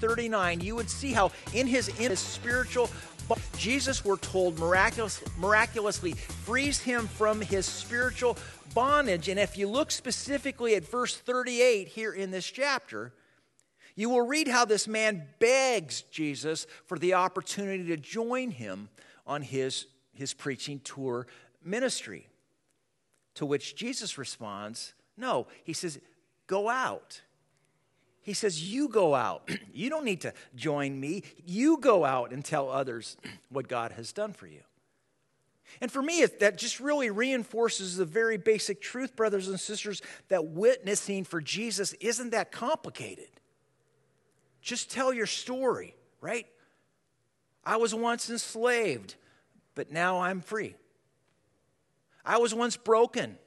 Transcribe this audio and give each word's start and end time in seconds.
39, 0.00 0.60
you 0.60 0.74
would 0.74 0.90
see 0.90 1.12
how 1.12 1.32
in 1.54 1.66
his, 1.66 1.88
in 2.00 2.10
his 2.10 2.20
spiritual 2.20 2.90
Jesus, 3.56 4.04
we're 4.04 4.16
told, 4.18 4.58
miraculous, 4.58 5.22
miraculously 5.38 6.12
frees 6.12 6.80
him 6.80 7.08
from 7.08 7.40
his 7.40 7.66
spiritual 7.66 8.36
bondage. 8.74 9.28
And 9.28 9.40
if 9.40 9.58
you 9.58 9.68
look 9.68 9.90
specifically 9.90 10.74
at 10.74 10.88
verse 10.88 11.16
38 11.16 11.88
here 11.88 12.12
in 12.12 12.30
this 12.30 12.46
chapter, 12.46 13.12
you 13.96 14.10
will 14.10 14.26
read 14.26 14.46
how 14.46 14.64
this 14.64 14.86
man 14.86 15.26
begs 15.38 16.02
Jesus 16.02 16.66
for 16.84 16.98
the 16.98 17.14
opportunity 17.14 17.84
to 17.86 17.96
join 17.96 18.50
him 18.50 18.90
on 19.26 19.42
his, 19.42 19.86
his 20.12 20.34
preaching 20.34 20.80
tour 20.80 21.26
ministry. 21.64 22.28
To 23.36 23.46
which 23.46 23.74
Jesus 23.74 24.18
responds, 24.18 24.94
No. 25.16 25.46
He 25.64 25.72
says, 25.72 25.98
Go 26.46 26.68
out. 26.68 27.22
He 28.26 28.32
says, 28.32 28.60
You 28.60 28.88
go 28.88 29.14
out. 29.14 29.48
you 29.72 29.88
don't 29.88 30.04
need 30.04 30.22
to 30.22 30.34
join 30.56 30.98
me. 30.98 31.22
You 31.46 31.78
go 31.78 32.04
out 32.04 32.32
and 32.32 32.44
tell 32.44 32.68
others 32.68 33.16
what 33.50 33.68
God 33.68 33.92
has 33.92 34.12
done 34.12 34.32
for 34.32 34.48
you. 34.48 34.62
And 35.80 35.92
for 35.92 36.02
me, 36.02 36.26
that 36.26 36.58
just 36.58 36.80
really 36.80 37.08
reinforces 37.08 37.96
the 37.96 38.04
very 38.04 38.36
basic 38.36 38.80
truth, 38.80 39.14
brothers 39.14 39.46
and 39.46 39.60
sisters, 39.60 40.02
that 40.28 40.44
witnessing 40.44 41.22
for 41.22 41.40
Jesus 41.40 41.92
isn't 41.94 42.30
that 42.30 42.50
complicated. 42.50 43.28
Just 44.60 44.90
tell 44.90 45.12
your 45.12 45.26
story, 45.26 45.94
right? 46.20 46.46
I 47.64 47.76
was 47.76 47.94
once 47.94 48.28
enslaved, 48.28 49.14
but 49.76 49.92
now 49.92 50.20
I'm 50.20 50.40
free. 50.40 50.74
I 52.24 52.38
was 52.38 52.52
once 52.52 52.76
broken, 52.76 53.38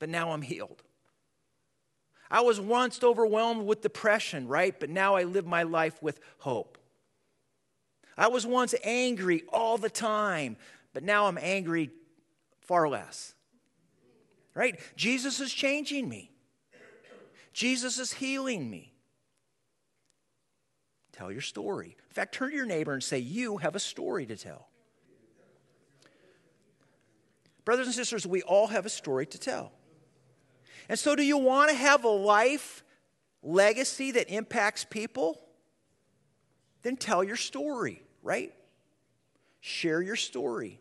but 0.00 0.08
now 0.08 0.32
I'm 0.32 0.42
healed. 0.42 0.82
I 2.30 2.42
was 2.42 2.60
once 2.60 3.02
overwhelmed 3.02 3.66
with 3.66 3.80
depression, 3.80 4.48
right? 4.48 4.78
But 4.78 4.90
now 4.90 5.14
I 5.14 5.24
live 5.24 5.46
my 5.46 5.62
life 5.62 6.02
with 6.02 6.20
hope. 6.38 6.78
I 8.16 8.28
was 8.28 8.44
once 8.44 8.74
angry 8.84 9.44
all 9.52 9.78
the 9.78 9.88
time, 9.88 10.56
but 10.92 11.02
now 11.02 11.26
I'm 11.26 11.38
angry 11.38 11.90
far 12.60 12.88
less. 12.88 13.34
Right? 14.54 14.78
Jesus 14.96 15.40
is 15.40 15.52
changing 15.52 16.08
me. 16.08 16.32
Jesus 17.52 17.98
is 17.98 18.12
healing 18.12 18.68
me. 18.68 18.92
Tell 21.12 21.32
your 21.32 21.40
story. 21.40 21.96
In 22.08 22.14
fact, 22.14 22.34
turn 22.34 22.50
to 22.50 22.56
your 22.56 22.66
neighbor 22.66 22.92
and 22.92 23.02
say, 23.02 23.18
You 23.18 23.56
have 23.56 23.74
a 23.74 23.80
story 23.80 24.26
to 24.26 24.36
tell. 24.36 24.68
Brothers 27.64 27.86
and 27.86 27.94
sisters, 27.94 28.26
we 28.26 28.42
all 28.42 28.68
have 28.68 28.86
a 28.86 28.90
story 28.90 29.26
to 29.26 29.38
tell. 29.38 29.72
And 30.88 30.98
so, 30.98 31.14
do 31.14 31.22
you 31.22 31.36
want 31.36 31.70
to 31.70 31.76
have 31.76 32.04
a 32.04 32.08
life 32.08 32.82
legacy 33.42 34.12
that 34.12 34.30
impacts 34.30 34.84
people? 34.84 35.40
Then 36.82 36.96
tell 36.96 37.22
your 37.22 37.36
story, 37.36 38.02
right? 38.22 38.54
Share 39.60 40.00
your 40.00 40.16
story. 40.16 40.80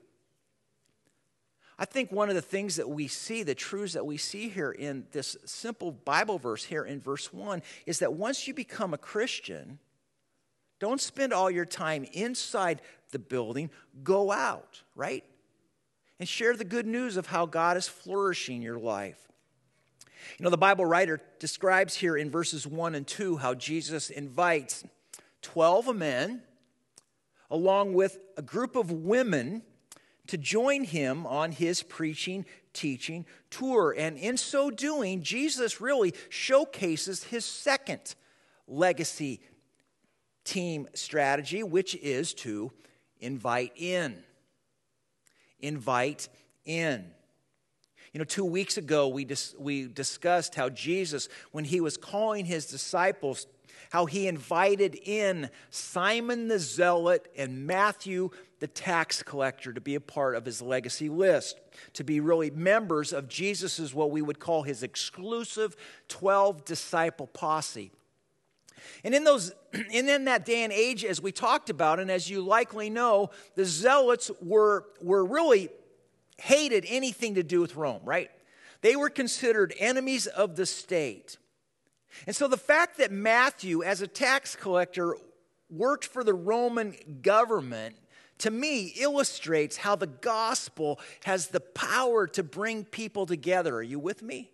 I 1.79 1.85
think 1.85 2.11
one 2.11 2.29
of 2.29 2.35
the 2.35 2.41
things 2.41 2.77
that 2.77 2.89
we 2.89 3.07
see, 3.07 3.43
the 3.43 3.53
truths 3.53 3.93
that 3.93 4.05
we 4.05 4.17
see 4.17 4.49
here 4.49 4.71
in 4.71 5.05
this 5.11 5.37
simple 5.45 5.91
Bible 5.91 6.39
verse 6.39 6.63
here 6.63 6.83
in 6.83 6.99
verse 6.99 7.31
1, 7.31 7.61
is 7.85 7.99
that 7.99 8.13
once 8.13 8.47
you 8.47 8.53
become 8.53 8.93
a 8.93 8.97
Christian, 8.97 9.77
don't 10.79 11.01
spend 11.01 11.33
all 11.33 11.51
your 11.51 11.65
time 11.65 12.05
inside 12.13 12.81
the 13.11 13.19
building, 13.19 13.69
go 14.03 14.31
out, 14.31 14.81
right? 14.95 15.23
And 16.19 16.27
share 16.27 16.55
the 16.55 16.65
good 16.65 16.87
news 16.87 17.15
of 17.15 17.27
how 17.27 17.45
God 17.45 17.77
is 17.77 17.87
flourishing 17.87 18.61
your 18.61 18.79
life. 18.79 19.19
You 20.37 20.43
know, 20.43 20.49
the 20.49 20.57
Bible 20.57 20.85
writer 20.85 21.21
describes 21.39 21.95
here 21.95 22.17
in 22.17 22.29
verses 22.29 22.67
1 22.67 22.95
and 22.95 23.07
2 23.07 23.37
how 23.37 23.53
Jesus 23.53 24.09
invites 24.09 24.83
12 25.41 25.95
men 25.95 26.41
along 27.49 27.93
with 27.93 28.19
a 28.35 28.41
group 28.41 28.75
of 28.75 28.91
women 28.91 29.61
to 30.27 30.37
join 30.37 30.83
him 30.83 31.25
on 31.25 31.51
his 31.51 31.81
preaching, 31.83 32.45
teaching 32.73 33.25
tour. 33.49 33.95
And 33.97 34.17
in 34.17 34.37
so 34.37 34.69
doing, 34.69 35.23
Jesus 35.23 35.79
really 35.79 36.13
showcases 36.29 37.23
his 37.23 37.45
second 37.45 38.15
legacy 38.67 39.39
team 40.43 40.87
strategy, 40.93 41.63
which 41.63 41.95
is 41.95 42.33
to 42.33 42.71
invite 43.19 43.71
in. 43.75 44.23
Invite 45.59 46.29
in. 46.65 47.05
You 48.17 48.21
know, 48.21 48.25
two 48.25 48.45
weeks 48.45 48.77
ago, 48.77 49.09
we, 49.09 49.25
dis- 49.25 49.53
we 49.59 49.85
discussed 49.85 50.55
how 50.55 50.69
Jesus, 50.69 51.29
when 51.51 51.65
he 51.65 51.79
was 51.79 51.97
calling 51.97 52.45
his 52.45 52.65
disciples, 52.65 53.45
how 53.91 54.07
he 54.07 54.27
invited 54.27 54.95
in 54.95 55.51
Simon 55.69 56.47
the 56.47 56.57
Zealot 56.57 57.27
and 57.37 57.67
Matthew 57.67 58.31
the 58.59 58.65
tax 58.65 59.21
collector 59.21 59.71
to 59.71 59.79
be 59.79 59.93
a 59.93 59.99
part 59.99 60.33
of 60.33 60.45
his 60.45 60.63
legacy 60.63 61.09
list, 61.09 61.59
to 61.93 62.03
be 62.03 62.19
really 62.19 62.49
members 62.49 63.13
of 63.13 63.27
Jesus' 63.27 63.93
what 63.93 64.09
we 64.09 64.23
would 64.23 64.39
call 64.39 64.63
his 64.63 64.81
exclusive 64.81 65.75
12 66.07 66.65
disciple 66.65 67.27
posse. 67.27 67.91
And 69.03 69.13
in 69.13 69.25
those 69.25 69.53
and 69.73 70.09
in 70.09 70.25
that 70.25 70.43
day 70.43 70.63
and 70.63 70.73
age, 70.73 71.05
as 71.05 71.21
we 71.21 71.31
talked 71.31 71.69
about, 71.69 71.99
and 71.99 72.09
as 72.09 72.31
you 72.31 72.41
likely 72.41 72.89
know, 72.89 73.29
the 73.53 73.65
zealots 73.65 74.31
were, 74.41 74.85
were 75.03 75.23
really 75.23 75.69
hated 76.37 76.85
anything 76.87 77.35
to 77.35 77.43
do 77.43 77.61
with 77.61 77.75
Rome, 77.75 78.01
right? 78.03 78.29
They 78.81 78.95
were 78.95 79.09
considered 79.09 79.73
enemies 79.79 80.27
of 80.27 80.55
the 80.55 80.65
state. 80.65 81.37
And 82.25 82.35
so 82.35 82.47
the 82.47 82.57
fact 82.57 82.97
that 82.97 83.11
Matthew, 83.11 83.83
as 83.83 84.01
a 84.01 84.07
tax 84.07 84.55
collector, 84.55 85.15
worked 85.69 86.05
for 86.05 86.23
the 86.23 86.33
Roman 86.33 86.95
government, 87.21 87.95
to 88.39 88.51
me, 88.51 88.93
illustrates 88.99 89.77
how 89.77 89.95
the 89.95 90.07
gospel 90.07 90.99
has 91.23 91.47
the 91.47 91.59
power 91.59 92.27
to 92.27 92.43
bring 92.43 92.85
people 92.85 93.25
together. 93.25 93.75
Are 93.75 93.83
you 93.83 93.99
with 93.99 94.21
me? 94.21 94.51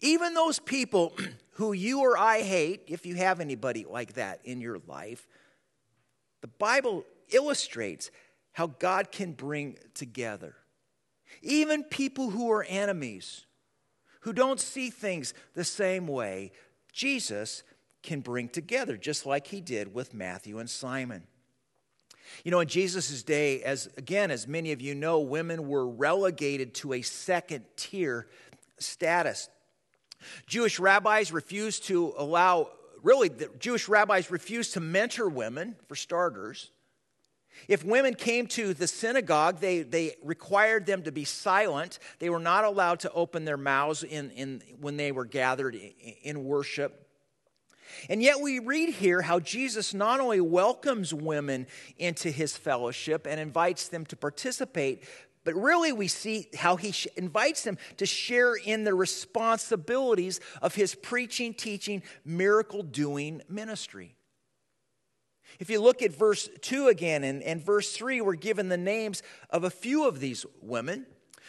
Even 0.00 0.34
those 0.34 0.58
people 0.58 1.14
who 1.52 1.72
you 1.72 2.00
or 2.00 2.18
I 2.18 2.42
hate, 2.42 2.82
if 2.88 3.06
you 3.06 3.14
have 3.16 3.40
anybody 3.40 3.86
like 3.88 4.14
that 4.14 4.40
in 4.44 4.60
your 4.60 4.78
life, 4.86 5.26
the 6.40 6.48
Bible 6.48 7.04
illustrates 7.30 8.10
how 8.52 8.66
God 8.66 9.10
can 9.10 9.32
bring 9.32 9.76
together. 9.94 10.54
Even 11.40 11.84
people 11.84 12.30
who 12.30 12.50
are 12.50 12.64
enemies, 12.68 13.46
who 14.20 14.32
don't 14.32 14.60
see 14.60 14.90
things 14.90 15.34
the 15.54 15.64
same 15.64 16.06
way, 16.06 16.52
Jesus 16.92 17.62
can 18.02 18.20
bring 18.20 18.48
together, 18.48 18.96
just 18.96 19.26
like 19.26 19.46
he 19.46 19.60
did 19.60 19.94
with 19.94 20.12
Matthew 20.12 20.58
and 20.58 20.68
Simon. 20.68 21.24
You 22.44 22.50
know, 22.50 22.60
in 22.60 22.68
Jesus' 22.68 23.22
day, 23.22 23.62
as 23.62 23.88
again, 23.96 24.30
as 24.30 24.46
many 24.46 24.72
of 24.72 24.80
you 24.80 24.94
know, 24.94 25.20
women 25.20 25.68
were 25.68 25.86
relegated 25.86 26.74
to 26.74 26.94
a 26.94 27.02
second 27.02 27.64
tier 27.76 28.28
status. 28.78 29.48
Jewish 30.46 30.78
rabbis 30.78 31.32
refused 31.32 31.84
to 31.84 32.14
allow, 32.16 32.70
really, 33.02 33.28
the 33.28 33.50
Jewish 33.58 33.88
rabbis 33.88 34.30
refused 34.30 34.74
to 34.74 34.80
mentor 34.80 35.28
women, 35.28 35.76
for 35.88 35.96
starters. 35.96 36.70
If 37.68 37.84
women 37.84 38.14
came 38.14 38.46
to 38.48 38.74
the 38.74 38.86
synagogue, 38.86 39.60
they, 39.60 39.82
they 39.82 40.16
required 40.22 40.86
them 40.86 41.02
to 41.04 41.12
be 41.12 41.24
silent. 41.24 41.98
They 42.18 42.30
were 42.30 42.40
not 42.40 42.64
allowed 42.64 43.00
to 43.00 43.12
open 43.12 43.44
their 43.44 43.56
mouths 43.56 44.02
in, 44.02 44.30
in, 44.30 44.62
when 44.80 44.96
they 44.96 45.12
were 45.12 45.24
gathered 45.24 45.74
in 45.74 46.44
worship. 46.44 46.98
And 48.08 48.22
yet, 48.22 48.40
we 48.40 48.58
read 48.58 48.88
here 48.88 49.20
how 49.22 49.38
Jesus 49.38 49.92
not 49.94 50.18
only 50.18 50.40
welcomes 50.40 51.12
women 51.12 51.66
into 51.98 52.30
his 52.30 52.56
fellowship 52.56 53.26
and 53.26 53.38
invites 53.38 53.88
them 53.88 54.06
to 54.06 54.16
participate, 54.16 55.04
but 55.44 55.54
really 55.54 55.92
we 55.92 56.08
see 56.08 56.48
how 56.56 56.76
he 56.76 56.94
invites 57.16 57.64
them 57.64 57.78
to 57.98 58.06
share 58.06 58.54
in 58.54 58.84
the 58.84 58.94
responsibilities 58.94 60.40
of 60.60 60.74
his 60.74 60.94
preaching, 60.94 61.52
teaching, 61.52 62.02
miracle 62.24 62.82
doing 62.82 63.42
ministry. 63.48 64.16
If 65.58 65.70
you 65.70 65.80
look 65.80 66.02
at 66.02 66.12
verse 66.12 66.48
2 66.60 66.88
again 66.88 67.24
and, 67.24 67.42
and 67.42 67.64
verse 67.64 67.92
3, 67.92 68.20
we're 68.20 68.34
given 68.34 68.68
the 68.68 68.76
names 68.76 69.22
of 69.50 69.64
a 69.64 69.70
few 69.70 70.06
of 70.06 70.20
these 70.20 70.46
women. 70.60 71.06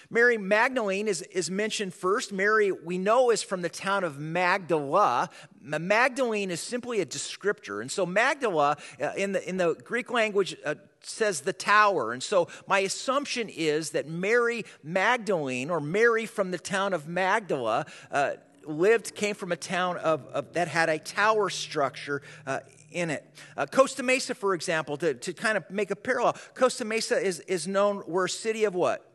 Mary 0.09 0.37
Magdalene 0.37 1.07
is, 1.07 1.21
is 1.23 1.49
mentioned 1.49 1.93
first. 1.93 2.31
Mary, 2.31 2.71
we 2.71 2.97
know, 2.97 3.31
is 3.31 3.41
from 3.41 3.61
the 3.61 3.69
town 3.69 4.03
of 4.03 4.19
Magdala. 4.19 5.29
Magdalene 5.61 6.51
is 6.51 6.59
simply 6.59 7.01
a 7.01 7.05
descriptor. 7.05 7.81
And 7.81 7.91
so, 7.91 8.05
Magdala 8.05 8.77
uh, 9.01 9.11
in, 9.17 9.31
the, 9.31 9.47
in 9.47 9.57
the 9.57 9.73
Greek 9.73 10.11
language 10.11 10.55
uh, 10.65 10.75
says 11.01 11.41
the 11.41 11.53
tower. 11.53 12.11
And 12.11 12.21
so, 12.21 12.47
my 12.67 12.79
assumption 12.79 13.49
is 13.49 13.91
that 13.91 14.07
Mary 14.07 14.65
Magdalene, 14.83 15.69
or 15.69 15.79
Mary 15.79 16.25
from 16.25 16.51
the 16.51 16.59
town 16.59 16.93
of 16.93 17.07
Magdala, 17.07 17.85
uh, 18.11 18.33
lived, 18.65 19.15
came 19.15 19.35
from 19.35 19.51
a 19.51 19.57
town 19.57 19.97
of, 19.97 20.25
of, 20.27 20.53
that 20.53 20.67
had 20.67 20.89
a 20.89 20.99
tower 20.99 21.49
structure 21.49 22.21
uh, 22.45 22.59
in 22.93 23.09
it. 23.09 23.25
Uh, 23.57 23.65
Costa 23.65 24.03
Mesa, 24.03 24.35
for 24.35 24.53
example, 24.53 24.97
to, 24.97 25.13
to 25.13 25.33
kind 25.33 25.57
of 25.57 25.69
make 25.69 25.91
a 25.91 25.95
parallel, 25.95 26.35
Costa 26.53 26.85
Mesa 26.85 27.17
is, 27.17 27.39
is 27.41 27.67
known, 27.67 28.03
we're 28.07 28.25
a 28.25 28.29
city 28.29 28.63
of 28.63 28.75
what? 28.75 29.09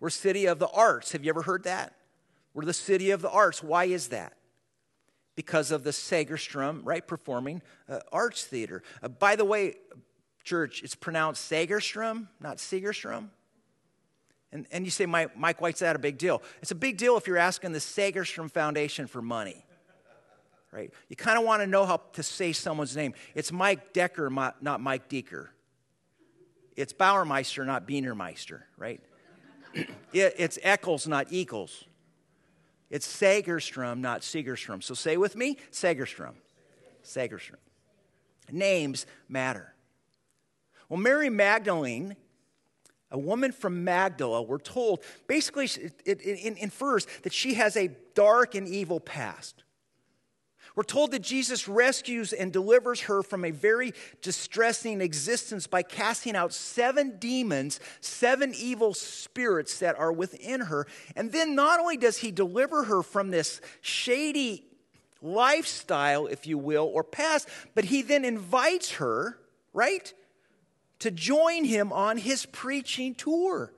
We're 0.00 0.08
a 0.08 0.12
city 0.12 0.46
of 0.46 0.58
the 0.58 0.68
arts. 0.68 1.12
Have 1.12 1.24
you 1.24 1.30
ever 1.30 1.42
heard 1.42 1.64
that? 1.64 1.94
We're 2.54 2.64
the 2.64 2.74
city 2.74 3.10
of 3.10 3.22
the 3.22 3.30
arts. 3.30 3.62
Why 3.62 3.84
is 3.84 4.08
that? 4.08 4.34
because 5.36 5.70
of 5.70 5.84
the 5.84 5.90
Segerstrom, 5.90 6.80
right, 6.82 7.06
performing 7.06 7.62
uh, 7.88 8.00
arts 8.10 8.44
theater. 8.44 8.82
Uh, 9.02 9.08
by 9.08 9.36
the 9.36 9.44
way, 9.44 9.74
church, 10.42 10.82
it's 10.82 10.94
pronounced 10.94 11.50
Segerstrom, 11.50 12.28
not 12.40 12.56
Segerstrom. 12.56 13.28
And, 14.50 14.66
and 14.72 14.84
you 14.84 14.90
say, 14.90 15.04
Mike, 15.06 15.36
Mike, 15.36 15.60
that 15.78 15.94
a 15.94 15.98
big 15.98 16.18
deal? 16.18 16.42
It's 16.62 16.70
a 16.70 16.76
big 16.76 16.96
deal 16.96 17.16
if 17.16 17.26
you're 17.26 17.36
asking 17.36 17.72
the 17.72 17.78
Segerstrom 17.78 18.50
Foundation 18.50 19.06
for 19.06 19.20
money. 19.20 19.64
Right? 20.72 20.92
You 21.08 21.16
kind 21.16 21.38
of 21.38 21.44
want 21.44 21.62
to 21.62 21.66
know 21.66 21.86
how 21.86 22.02
to 22.12 22.22
say 22.22 22.52
someone's 22.52 22.96
name. 22.96 23.14
It's 23.34 23.50
Mike 23.50 23.92
Decker, 23.92 24.28
not 24.30 24.80
Mike 24.80 25.08
Decker. 25.08 25.50
It's 26.76 26.92
Bauermeister, 26.92 27.64
not 27.64 27.88
Bienermeister, 27.88 28.62
right? 28.76 29.00
it, 29.74 29.88
it's 30.12 30.58
Eccles, 30.62 31.06
not 31.06 31.28
Eccles. 31.32 31.84
It's 32.90 33.06
Sagerstrom, 33.06 33.98
not 34.00 34.20
Segerstrom. 34.20 34.82
So 34.82 34.94
say 34.94 35.16
with 35.16 35.34
me 35.36 35.56
Sagerstrom. 35.72 36.34
Sagerstrom. 37.02 37.56
Names 38.50 39.06
matter. 39.28 39.74
Well, 40.88 41.00
Mary 41.00 41.30
Magdalene, 41.30 42.16
a 43.10 43.18
woman 43.18 43.50
from 43.50 43.82
Magdala, 43.82 44.42
we're 44.42 44.58
told 44.58 45.02
basically 45.26 45.64
it, 45.64 46.00
it, 46.04 46.20
it 46.20 46.58
infers 46.58 47.06
that 47.22 47.32
she 47.32 47.54
has 47.54 47.76
a 47.76 47.90
dark 48.14 48.54
and 48.54 48.68
evil 48.68 49.00
past. 49.00 49.64
We're 50.76 50.82
told 50.82 51.12
that 51.12 51.22
Jesus 51.22 51.66
rescues 51.66 52.34
and 52.34 52.52
delivers 52.52 53.00
her 53.02 53.22
from 53.22 53.46
a 53.46 53.50
very 53.50 53.94
distressing 54.20 55.00
existence 55.00 55.66
by 55.66 55.82
casting 55.82 56.36
out 56.36 56.52
seven 56.52 57.16
demons, 57.18 57.80
seven 58.02 58.54
evil 58.54 58.92
spirits 58.92 59.78
that 59.78 59.98
are 59.98 60.12
within 60.12 60.60
her. 60.60 60.86
And 61.16 61.32
then 61.32 61.54
not 61.54 61.80
only 61.80 61.96
does 61.96 62.18
he 62.18 62.30
deliver 62.30 62.84
her 62.84 63.02
from 63.02 63.30
this 63.30 63.62
shady 63.80 64.66
lifestyle, 65.22 66.26
if 66.26 66.46
you 66.46 66.58
will, 66.58 66.90
or 66.92 67.02
past, 67.02 67.48
but 67.74 67.86
he 67.86 68.02
then 68.02 68.26
invites 68.26 68.92
her, 68.92 69.38
right, 69.72 70.12
to 70.98 71.10
join 71.10 71.64
him 71.64 71.90
on 71.90 72.18
his 72.18 72.44
preaching 72.44 73.14
tour 73.14 73.72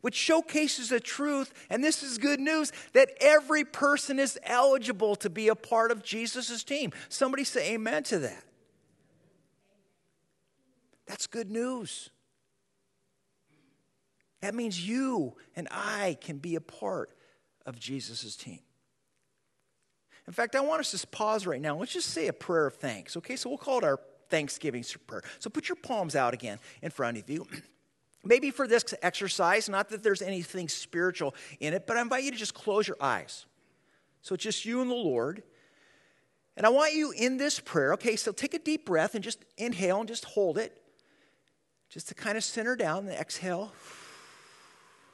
which 0.00 0.14
showcases 0.14 0.88
the 0.88 1.00
truth, 1.00 1.52
and 1.68 1.82
this 1.82 2.02
is 2.02 2.18
good 2.18 2.40
news, 2.40 2.72
that 2.92 3.10
every 3.20 3.64
person 3.64 4.18
is 4.18 4.38
eligible 4.44 5.16
to 5.16 5.30
be 5.30 5.48
a 5.48 5.54
part 5.54 5.90
of 5.90 6.02
Jesus' 6.02 6.64
team. 6.64 6.92
Somebody 7.08 7.44
say 7.44 7.74
amen 7.74 8.02
to 8.04 8.18
that. 8.20 8.44
That's 11.06 11.26
good 11.26 11.50
news. 11.50 12.10
That 14.40 14.54
means 14.54 14.86
you 14.86 15.36
and 15.54 15.68
I 15.70 16.16
can 16.20 16.38
be 16.38 16.54
a 16.54 16.60
part 16.60 17.10
of 17.66 17.78
Jesus' 17.78 18.36
team. 18.36 18.60
In 20.26 20.32
fact, 20.32 20.54
I 20.54 20.60
want 20.60 20.80
us 20.80 20.92
to 20.92 21.06
pause 21.08 21.46
right 21.46 21.60
now. 21.60 21.76
Let's 21.76 21.92
just 21.92 22.10
say 22.10 22.28
a 22.28 22.32
prayer 22.32 22.66
of 22.66 22.74
thanks. 22.76 23.16
Okay, 23.16 23.36
so 23.36 23.48
we'll 23.48 23.58
call 23.58 23.78
it 23.78 23.84
our 23.84 23.98
Thanksgiving 24.28 24.84
prayer. 25.06 25.22
So 25.40 25.50
put 25.50 25.68
your 25.68 25.76
palms 25.76 26.14
out 26.14 26.34
again 26.34 26.58
in 26.82 26.90
front 26.90 27.18
of 27.18 27.28
you. 27.28 27.46
Maybe 28.22 28.50
for 28.50 28.66
this 28.66 28.84
exercise, 29.02 29.68
not 29.68 29.88
that 29.88 30.02
there's 30.02 30.20
anything 30.22 30.68
spiritual 30.68 31.34
in 31.58 31.72
it, 31.72 31.86
but 31.86 31.96
I 31.96 32.02
invite 32.02 32.24
you 32.24 32.30
to 32.30 32.36
just 32.36 32.54
close 32.54 32.86
your 32.86 32.98
eyes. 33.00 33.46
So 34.20 34.34
it's 34.34 34.44
just 34.44 34.64
you 34.64 34.82
and 34.82 34.90
the 34.90 34.94
Lord. 34.94 35.42
And 36.56 36.66
I 36.66 36.68
want 36.68 36.92
you 36.92 37.12
in 37.12 37.38
this 37.38 37.58
prayer, 37.58 37.94
okay, 37.94 38.16
so 38.16 38.32
take 38.32 38.52
a 38.52 38.58
deep 38.58 38.84
breath 38.84 39.14
and 39.14 39.24
just 39.24 39.44
inhale 39.56 40.00
and 40.00 40.08
just 40.08 40.26
hold 40.26 40.58
it, 40.58 40.82
just 41.88 42.08
to 42.08 42.14
kind 42.14 42.36
of 42.36 42.44
center 42.44 42.76
down 42.76 43.08
and 43.08 43.18
exhale. 43.18 43.72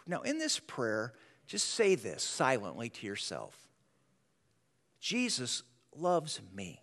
Now, 0.08 0.22
in 0.22 0.38
this 0.38 0.58
prayer, 0.58 1.12
just 1.46 1.70
say 1.70 1.94
this 1.94 2.24
silently 2.24 2.88
to 2.90 3.06
yourself 3.06 3.68
Jesus 5.00 5.62
loves 5.94 6.40
me. 6.52 6.82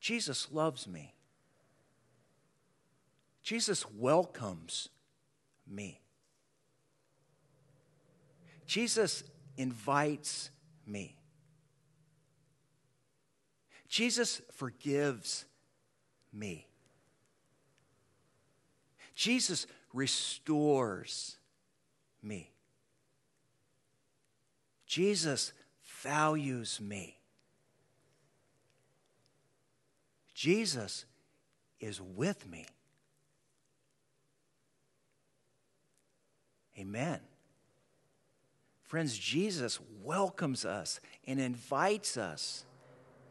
Jesus 0.00 0.50
loves 0.50 0.88
me. 0.88 1.14
Jesus 3.42 3.84
welcomes 3.90 4.88
me. 5.66 6.00
Jesus 8.66 9.24
invites 9.56 10.50
me. 10.86 11.16
Jesus 13.88 14.40
forgives 14.52 15.44
me. 16.32 16.66
Jesus 19.14 19.66
restores 19.92 21.36
me. 22.22 22.50
Jesus 24.86 25.52
values 26.02 26.80
me. 26.80 27.18
Jesus 30.34 31.04
is 31.80 32.00
with 32.00 32.48
me. 32.48 32.66
Amen. 36.82 37.20
Friends, 38.82 39.16
Jesus 39.16 39.78
welcomes 40.02 40.64
us 40.64 40.98
and 41.28 41.40
invites 41.40 42.16
us 42.16 42.64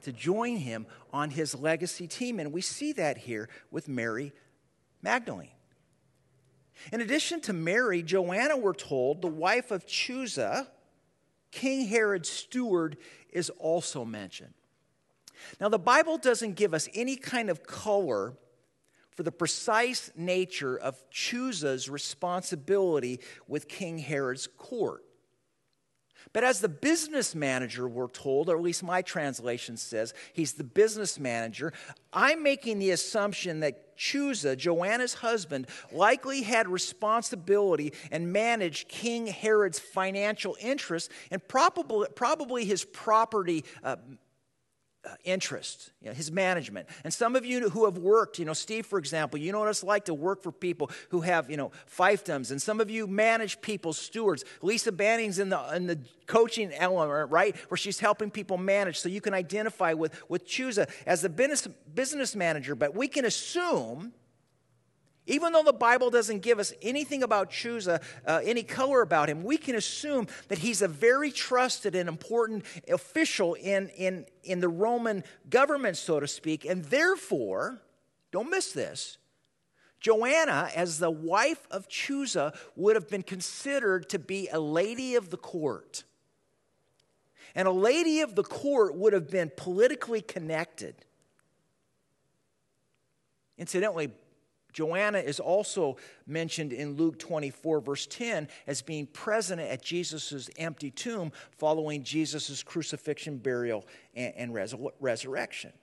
to 0.03 0.13
join 0.13 0.55
him 0.55 0.87
on 1.11 1.31
his 1.31 1.53
legacy 1.53 2.07
team. 2.07 2.39
And 2.39 2.53
we 2.53 2.61
see 2.61 2.93
that 2.93 3.17
here 3.17 3.49
with 3.69 3.89
Mary 3.89 4.31
Magdalene. 5.01 5.49
In 6.93 7.01
addition 7.01 7.41
to 7.41 7.53
Mary, 7.53 8.01
Joanna, 8.01 8.55
we're 8.55 8.73
told, 8.73 9.21
the 9.21 9.27
wife 9.27 9.69
of 9.69 9.85
Chuza, 9.85 10.67
King 11.51 11.87
Herod's 11.87 12.29
steward, 12.29 12.95
is 13.31 13.49
also 13.59 14.05
mentioned. 14.05 14.53
Now, 15.59 15.67
the 15.67 15.77
Bible 15.77 16.17
doesn't 16.17 16.55
give 16.55 16.73
us 16.73 16.87
any 16.93 17.17
kind 17.17 17.49
of 17.49 17.63
color 17.63 18.33
for 19.15 19.23
the 19.23 19.31
precise 19.31 20.11
nature 20.15 20.77
of 20.77 21.01
Chuza's 21.11 21.89
responsibility 21.89 23.19
with 23.47 23.67
King 23.67 23.97
Herod's 23.97 24.47
court. 24.47 25.03
But 26.33 26.43
as 26.43 26.59
the 26.59 26.69
business 26.69 27.35
manager, 27.35 27.87
we're 27.87 28.07
told, 28.07 28.49
or 28.49 28.55
at 28.55 28.61
least 28.61 28.83
my 28.83 29.01
translation 29.01 29.75
says, 29.75 30.13
he's 30.33 30.53
the 30.53 30.63
business 30.63 31.19
manager. 31.19 31.73
I'm 32.13 32.41
making 32.41 32.79
the 32.79 32.91
assumption 32.91 33.59
that 33.61 33.97
Chuza, 33.97 34.57
Joanna's 34.57 35.15
husband, 35.15 35.67
likely 35.91 36.43
had 36.43 36.67
responsibility 36.67 37.93
and 38.11 38.31
managed 38.31 38.87
King 38.87 39.27
Herod's 39.27 39.79
financial 39.79 40.55
interests 40.61 41.09
and 41.31 41.45
probably, 41.47 42.07
probably 42.15 42.65
his 42.65 42.85
property 42.85 43.65
uh, 43.83 43.97
Uh, 45.03 45.15
interest, 45.23 45.89
you 45.99 46.09
know, 46.09 46.13
his 46.13 46.31
management. 46.31 46.87
And 47.03 47.11
some 47.11 47.35
of 47.35 47.43
you 47.43 47.69
who 47.69 47.85
have 47.85 47.97
worked, 47.97 48.37
you 48.37 48.45
know, 48.45 48.53
Steve, 48.53 48.85
for 48.85 48.99
example, 48.99 49.39
you 49.39 49.51
know 49.51 49.61
what 49.61 49.67
it's 49.67 49.83
like 49.83 50.05
to 50.05 50.13
work 50.13 50.43
for 50.43 50.51
people 50.51 50.91
who 51.09 51.21
have, 51.21 51.49
you 51.49 51.57
know, 51.57 51.71
fiefdoms. 51.89 52.51
And 52.51 52.61
some 52.61 52.79
of 52.79 52.91
you 52.91 53.07
manage 53.07 53.61
people, 53.61 53.93
stewards. 53.93 54.45
Lisa 54.61 54.91
Banning's 54.91 55.39
in 55.39 55.49
the, 55.49 55.75
in 55.75 55.87
the 55.87 55.97
coaching 56.27 56.71
element, 56.71 57.31
right, 57.31 57.55
where 57.69 57.79
she's 57.79 57.99
helping 57.99 58.29
people 58.29 58.59
manage. 58.59 58.99
So 58.99 59.09
you 59.09 59.21
can 59.21 59.33
identify 59.33 59.93
with, 59.93 60.13
with 60.29 60.45
Chuza 60.45 60.87
as 61.07 61.23
the 61.23 61.29
business, 61.29 61.67
business 61.95 62.35
manager. 62.35 62.75
But 62.75 62.93
we 62.93 63.07
can 63.07 63.25
assume 63.25 64.13
even 65.31 65.53
though 65.53 65.63
the 65.63 65.71
Bible 65.71 66.09
doesn't 66.09 66.39
give 66.39 66.59
us 66.59 66.73
anything 66.81 67.23
about 67.23 67.49
Chuza, 67.49 68.01
uh, 68.27 68.41
any 68.43 68.63
color 68.63 69.01
about 69.01 69.29
him, 69.29 69.43
we 69.43 69.57
can 69.57 69.75
assume 69.75 70.27
that 70.49 70.57
he's 70.57 70.81
a 70.81 70.89
very 70.89 71.31
trusted 71.31 71.95
and 71.95 72.09
important 72.09 72.65
official 72.89 73.53
in, 73.53 73.87
in, 73.89 74.25
in 74.43 74.59
the 74.59 74.67
Roman 74.67 75.23
government, 75.49 75.95
so 75.95 76.19
to 76.19 76.27
speak. 76.27 76.65
And 76.65 76.83
therefore, 76.83 77.81
don't 78.31 78.49
miss 78.49 78.73
this, 78.73 79.17
Joanna, 80.01 80.69
as 80.75 80.99
the 80.99 81.11
wife 81.11 81.65
of 81.71 81.87
Chuza, 81.87 82.53
would 82.75 82.95
have 82.95 83.07
been 83.07 83.23
considered 83.23 84.09
to 84.09 84.19
be 84.19 84.49
a 84.51 84.59
lady 84.59 85.15
of 85.15 85.29
the 85.29 85.37
court. 85.37 86.03
And 87.55 87.67
a 87.67 87.71
lady 87.71 88.19
of 88.19 88.35
the 88.35 88.43
court 88.43 88.95
would 88.95 89.13
have 89.13 89.29
been 89.29 89.51
politically 89.55 90.21
connected. 90.21 90.95
Incidentally, 93.57 94.11
Joanna 94.73 95.19
is 95.19 95.39
also 95.39 95.97
mentioned 96.25 96.73
in 96.73 96.95
Luke 96.95 97.19
24, 97.19 97.81
verse 97.81 98.07
10, 98.07 98.47
as 98.67 98.81
being 98.81 99.07
present 99.07 99.61
at 99.61 99.81
Jesus' 99.81 100.49
empty 100.57 100.91
tomb 100.91 101.31
following 101.57 102.03
Jesus' 102.03 102.63
crucifixion, 102.63 103.37
burial, 103.37 103.85
and, 104.15 104.33
and 104.35 104.53
resur- 104.53 104.91
resurrection. 104.99 105.73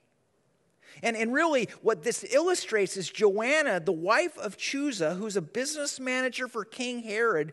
And, 1.03 1.17
and 1.17 1.33
really, 1.33 1.69
what 1.83 2.03
this 2.03 2.25
illustrates 2.33 2.97
is 2.97 3.11
Joanna, 3.11 3.81
the 3.81 3.93
wife 3.93 4.37
of 4.39 4.57
Chuza, 4.57 5.17
who's 5.17 5.37
a 5.37 5.43
business 5.43 6.01
manager 6.01 6.49
for 6.49 6.65
King 6.65 7.03
Herod, 7.03 7.53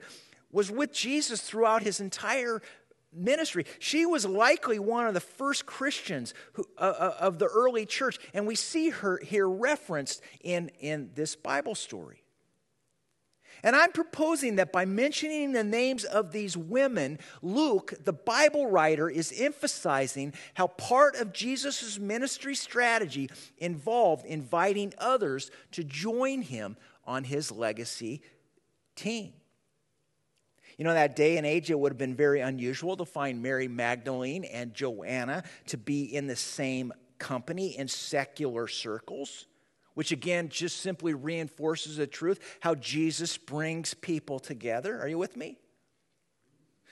was 0.51 0.71
with 0.71 0.93
Jesus 0.93 1.41
throughout 1.41 1.83
his 1.83 1.99
entire 1.99 2.61
ministry. 3.15 3.65
She 3.79 4.05
was 4.05 4.25
likely 4.25 4.79
one 4.79 5.07
of 5.07 5.13
the 5.13 5.19
first 5.19 5.65
Christians 5.65 6.33
who, 6.53 6.65
uh, 6.77 6.81
uh, 6.81 7.15
of 7.19 7.39
the 7.39 7.47
early 7.47 7.85
church, 7.85 8.19
and 8.33 8.45
we 8.45 8.55
see 8.55 8.89
her 8.89 9.17
here 9.17 9.47
referenced 9.47 10.21
in, 10.41 10.69
in 10.79 11.11
this 11.15 11.35
Bible 11.35 11.75
story. 11.75 12.21
And 13.63 13.75
I'm 13.75 13.91
proposing 13.91 14.57
that 14.57 14.71
by 14.71 14.85
mentioning 14.85 15.51
the 15.51 15.63
names 15.63 16.03
of 16.03 16.31
these 16.31 16.55
women, 16.55 17.17
Luke, 17.41 17.93
the 18.03 18.13
Bible 18.13 18.69
writer, 18.69 19.09
is 19.09 19.33
emphasizing 19.35 20.33
how 20.53 20.67
part 20.67 21.15
of 21.15 21.33
Jesus' 21.33 21.97
ministry 21.97 22.53
strategy 22.53 23.29
involved 23.57 24.25
inviting 24.25 24.93
others 24.97 25.49
to 25.71 25.83
join 25.83 26.43
him 26.43 26.77
on 27.05 27.23
his 27.23 27.51
legacy 27.51 28.21
team. 28.95 29.33
You 30.77 30.83
know, 30.83 30.93
that 30.93 31.15
day 31.15 31.37
and 31.37 31.45
age, 31.45 31.71
it 31.71 31.79
would 31.79 31.91
have 31.91 31.97
been 31.97 32.15
very 32.15 32.41
unusual 32.41 32.97
to 32.97 33.05
find 33.05 33.41
Mary 33.41 33.67
Magdalene 33.67 34.43
and 34.43 34.73
Joanna 34.73 35.43
to 35.67 35.77
be 35.77 36.03
in 36.03 36.27
the 36.27 36.35
same 36.35 36.91
company 37.17 37.77
in 37.77 37.87
secular 37.87 38.67
circles 38.67 39.45
which 39.95 40.11
again 40.11 40.49
just 40.49 40.81
simply 40.81 41.13
reinforces 41.13 41.97
the 41.97 42.05
truth 42.05 42.57
how 42.59 42.75
Jesus 42.75 43.37
brings 43.37 43.93
people 43.95 44.39
together. 44.39 45.01
Are 45.01 45.07
you 45.07 45.17
with 45.17 45.35
me? 45.35 45.57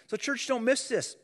So, 0.07 0.17
church, 0.17 0.47
don't 0.47 0.63
miss 0.63 0.87
this. 0.87 1.15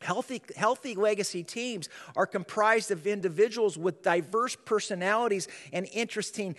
Healthy, 0.00 0.42
healthy 0.56 0.94
legacy 0.94 1.42
teams 1.42 1.88
are 2.14 2.26
comprised 2.26 2.90
of 2.90 3.06
individuals 3.06 3.76
with 3.76 4.02
diverse 4.02 4.54
personalities 4.54 5.48
and 5.72 5.88
interesting 5.92 6.54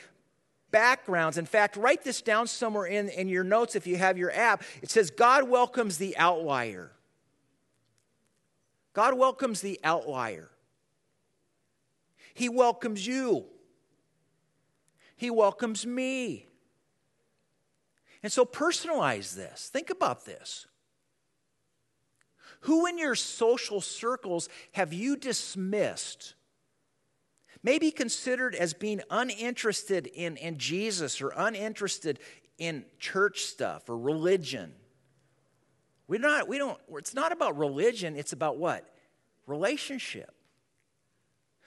backgrounds. 0.71 1.37
In 1.37 1.45
fact, 1.45 1.75
write 1.75 2.03
this 2.03 2.21
down 2.21 2.47
somewhere 2.47 2.85
in, 2.85 3.09
in 3.09 3.27
your 3.27 3.43
notes 3.43 3.75
if 3.75 3.87
you 3.87 3.97
have 3.97 4.17
your 4.17 4.31
app. 4.31 4.63
It 4.81 4.89
says, 4.89 5.11
God 5.11 5.49
welcomes 5.49 5.97
the 5.97 6.17
outlier. 6.17 6.91
God 8.93 9.17
welcomes 9.17 9.61
the 9.61 9.79
outlier. 9.83 10.49
He 12.33 12.49
welcomes 12.49 13.05
you. 13.05 13.45
He 15.15 15.29
welcomes 15.29 15.85
me. 15.85 16.47
And 18.23 18.31
so 18.31 18.45
personalize 18.45 19.35
this. 19.35 19.69
Think 19.71 19.89
about 19.89 20.25
this. 20.25 20.65
Who 22.61 22.85
in 22.85 22.97
your 22.97 23.15
social 23.15 23.79
circles 23.79 24.49
have 24.73 24.91
you 24.91 25.15
dismissed? 25.15 26.33
Maybe 27.61 27.91
considered 27.91 28.55
as 28.55 28.73
being 28.73 29.01
uninterested 29.09 30.07
in, 30.07 30.37
in 30.37 30.57
Jesus 30.57 31.21
or 31.21 31.33
uninterested 31.35 32.19
in 32.57 32.85
church 32.99 33.41
stuff 33.41 33.89
or 33.89 33.97
religion. 33.97 34.73
We're 36.07 36.19
not, 36.19 36.47
we 36.47 36.57
don't, 36.57 36.79
it's 36.93 37.13
not 37.13 37.31
about 37.31 37.57
religion, 37.57 38.15
it's 38.15 38.33
about 38.33 38.57
what? 38.57 38.85
Relationship. 39.45 40.33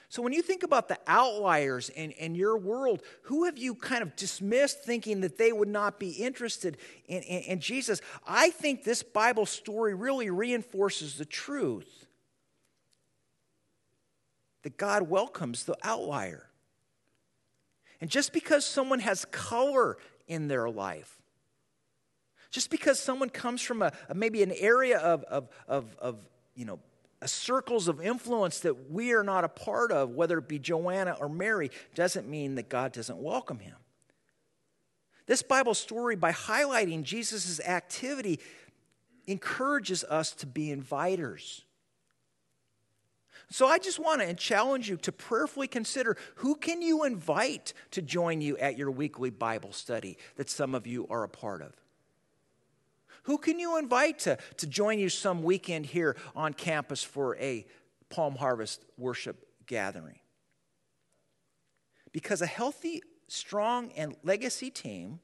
So 0.08 0.20
when 0.20 0.34
you 0.34 0.42
think 0.42 0.62
about 0.62 0.88
the 0.88 0.99
outliers 1.06 1.88
in, 1.88 2.11
in 2.11 2.34
your 2.34 2.58
world, 2.58 3.02
who 3.22 3.44
have 3.44 3.56
you 3.56 3.75
kind 3.75 4.02
of 4.02 4.14
dismissed 4.14 4.84
thinking 4.84 5.22
that 5.22 5.38
they 5.38 5.52
would 5.52 5.68
not 5.68 5.99
be 5.99 6.11
interested 6.11 6.76
in, 7.06 7.22
in, 7.22 7.42
in 7.44 7.61
Jesus? 7.61 8.02
I 8.26 8.50
think 8.50 8.84
this 8.84 9.02
Bible 9.02 9.46
story 9.46 9.94
really 9.94 10.28
reinforces 10.28 11.16
the 11.16 11.25
truth 11.25 12.01
that 14.62 14.76
God 14.76 15.09
welcomes 15.09 15.64
the 15.64 15.76
outlier. 15.83 16.49
And 18.00 18.11
just 18.11 18.33
because 18.33 18.64
someone 18.64 19.00
has 19.00 19.25
color 19.26 19.97
in 20.26 20.49
their 20.49 20.69
life, 20.69 21.21
just 22.50 22.71
because 22.71 22.99
someone 22.99 23.31
comes 23.31 23.62
from 23.62 23.83
a, 23.83 23.92
a 24.09 24.14
maybe 24.14 24.42
an 24.42 24.52
area 24.52 24.99
of, 24.99 25.25
of, 25.25 25.49
of, 25.66 25.97
of 25.99 26.28
you 26.54 26.64
know, 26.64 26.78
circles 27.25 27.88
of 27.88 28.00
influence 28.00 28.61
that 28.61 28.90
we 28.90 29.12
are 29.12 29.23
not 29.23 29.45
a 29.45 29.49
part 29.49 29.92
of, 29.92 30.11
whether 30.11 30.38
it 30.38 30.49
be 30.49 30.59
Joanna 30.59 31.16
or 31.21 31.28
Mary, 31.28 31.71
doesn't 31.95 32.28
mean 32.28 32.57
that 32.57 32.69
God 32.69 32.92
doesn't 32.92 33.19
welcome 33.19 33.59
him. 33.59 33.76
This 35.26 35.42
Bible 35.42 35.75
story, 35.75 36.16
by 36.16 36.33
highlighting 36.33 37.04
Jesus' 37.04 37.61
activity, 37.61 38.40
encourages 39.26 40.04
us 40.04 40.33
to 40.33 40.47
be 40.47 40.75
inviters. 40.75 41.62
So 43.52 43.66
I 43.66 43.78
just 43.78 43.99
want 43.99 44.23
to 44.23 44.32
challenge 44.32 44.88
you 44.88 44.97
to 44.97 45.12
prayerfully 45.12 45.68
consider 45.68 46.16
who 46.37 46.54
can 46.54 46.80
you 46.80 47.04
invite 47.04 47.75
to 47.90 48.00
join 48.00 48.40
you 48.40 48.56
at 48.56 48.78
your 48.78 48.90
weekly 48.90 49.28
Bible 49.28 49.73
study 49.73 50.16
that 50.37 50.49
some 50.49 50.75
of 50.75 50.87
you 50.87 51.06
are 51.11 51.23
a 51.23 51.28
part 51.28 51.61
of. 51.61 51.75
Who 53.25 53.37
can 53.37 53.59
you 53.59 53.76
invite 53.76 54.21
to, 54.21 54.38
to 54.56 54.66
join 54.66 54.99
you 54.99 55.11
some 55.11 55.42
weekend 55.42 55.85
here 55.85 56.16
on 56.35 56.54
campus 56.54 57.04
for 57.04 57.37
a 57.37 57.66
Palm 58.09 58.37
Harvest 58.37 58.87
worship 58.97 59.47
gathering? 59.66 60.21
Because 62.11 62.40
a 62.40 62.47
healthy, 62.47 63.02
strong, 63.28 63.92
and 63.92 64.16
legacy 64.25 64.71
team 64.71 65.21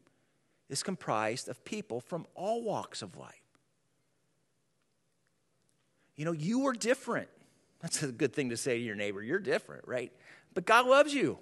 is 0.69 0.83
comprised 0.83 1.49
of 1.49 1.65
people 1.65 1.99
from 1.99 2.27
all 2.35 2.63
walks 2.63 3.01
of 3.01 3.17
life. 3.17 3.35
You 6.15 6.27
know, 6.27 6.33
you 6.33 6.67
are 6.67 6.75
different. 6.75 7.31
That's 7.81 8.03
a 8.03 8.09
good 8.09 8.33
thing 8.33 8.51
to 8.51 8.57
say 8.57 8.79
to 8.79 8.83
your 8.83 8.97
neighbor. 8.97 9.23
You're 9.23 9.39
different, 9.39 9.87
right? 9.87 10.13
But 10.55 10.67
God 10.67 10.87
loves 10.87 11.15
you, 11.15 11.39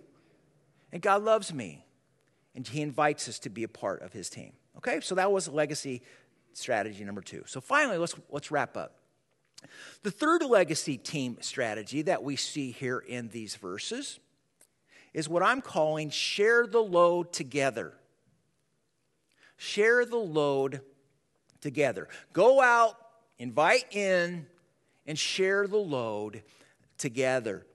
and 0.93 1.01
God 1.01 1.23
loves 1.23 1.53
me, 1.53 1.85
and 2.55 2.67
He 2.67 2.83
invites 2.83 3.29
us 3.29 3.39
to 3.41 3.51
be 3.51 3.63
a 3.63 3.69
part 3.69 4.03
of 4.03 4.13
His 4.13 4.29
team. 4.29 4.53
Okay, 4.77 5.01
so 5.01 5.15
that 5.15 5.33
was 5.33 5.49
legacy 5.49 6.03
strategy 6.53 7.05
number 7.05 7.23
two. 7.23 7.43
So 7.47 7.61
finally, 7.61 7.99
let's, 7.99 8.15
let's 8.31 8.51
wrap 8.51 8.77
up. 8.77 8.97
The 10.03 10.11
third 10.11 10.43
legacy 10.43 10.99
team 10.99 11.39
strategy 11.41 12.03
that 12.03 12.23
we 12.23 12.37
see 12.37 12.71
here 12.71 12.99
in 12.99 13.29
these 13.29 13.57
verses 13.57 14.21
is 15.15 15.29
what 15.29 15.43
I'm 15.43 15.63
calling 15.63 16.11
share 16.11 16.67
the 16.67 16.81
load 16.81 17.33
together. 17.33 17.95
Share 19.57 20.05
the 20.05 20.19
load 20.19 20.83
together. 21.63 22.09
Go 22.35 22.61
out, 22.61 22.97
invite 23.39 23.87
in, 23.95 24.47
and 25.07 25.19
share 25.19 25.67
the 25.67 25.77
load 25.77 26.43
together. 26.99 27.67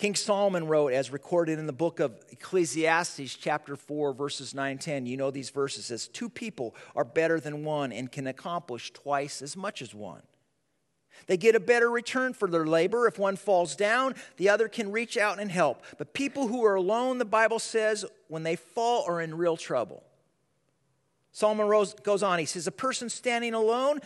King 0.00 0.14
Solomon 0.14 0.66
wrote, 0.66 0.94
as 0.94 1.10
recorded 1.10 1.58
in 1.58 1.66
the 1.66 1.74
book 1.74 2.00
of 2.00 2.14
Ecclesiastes, 2.30 3.36
chapter 3.36 3.76
4, 3.76 4.14
verses 4.14 4.54
9 4.54 4.70
and 4.70 4.80
10. 4.80 5.04
You 5.04 5.18
know 5.18 5.30
these 5.30 5.50
verses 5.50 5.84
says, 5.84 6.08
Two 6.08 6.30
people 6.30 6.74
are 6.96 7.04
better 7.04 7.38
than 7.38 7.64
one 7.64 7.92
and 7.92 8.10
can 8.10 8.26
accomplish 8.26 8.92
twice 8.92 9.42
as 9.42 9.58
much 9.58 9.82
as 9.82 9.94
one. 9.94 10.22
They 11.26 11.36
get 11.36 11.54
a 11.54 11.60
better 11.60 11.90
return 11.90 12.32
for 12.32 12.48
their 12.48 12.64
labor. 12.64 13.06
If 13.06 13.18
one 13.18 13.36
falls 13.36 13.76
down, 13.76 14.14
the 14.38 14.48
other 14.48 14.68
can 14.68 14.90
reach 14.90 15.18
out 15.18 15.38
and 15.38 15.50
help. 15.50 15.82
But 15.98 16.14
people 16.14 16.48
who 16.48 16.64
are 16.64 16.76
alone, 16.76 17.18
the 17.18 17.26
Bible 17.26 17.58
says, 17.58 18.06
when 18.28 18.42
they 18.42 18.56
fall, 18.56 19.04
are 19.06 19.20
in 19.20 19.36
real 19.36 19.58
trouble. 19.58 20.02
Solomon 21.32 21.86
goes 22.02 22.22
on, 22.22 22.38
he 22.38 22.44
says, 22.46 22.66
A 22.66 22.72
person 22.72 23.08
standing 23.08 23.54
alone 23.54 24.00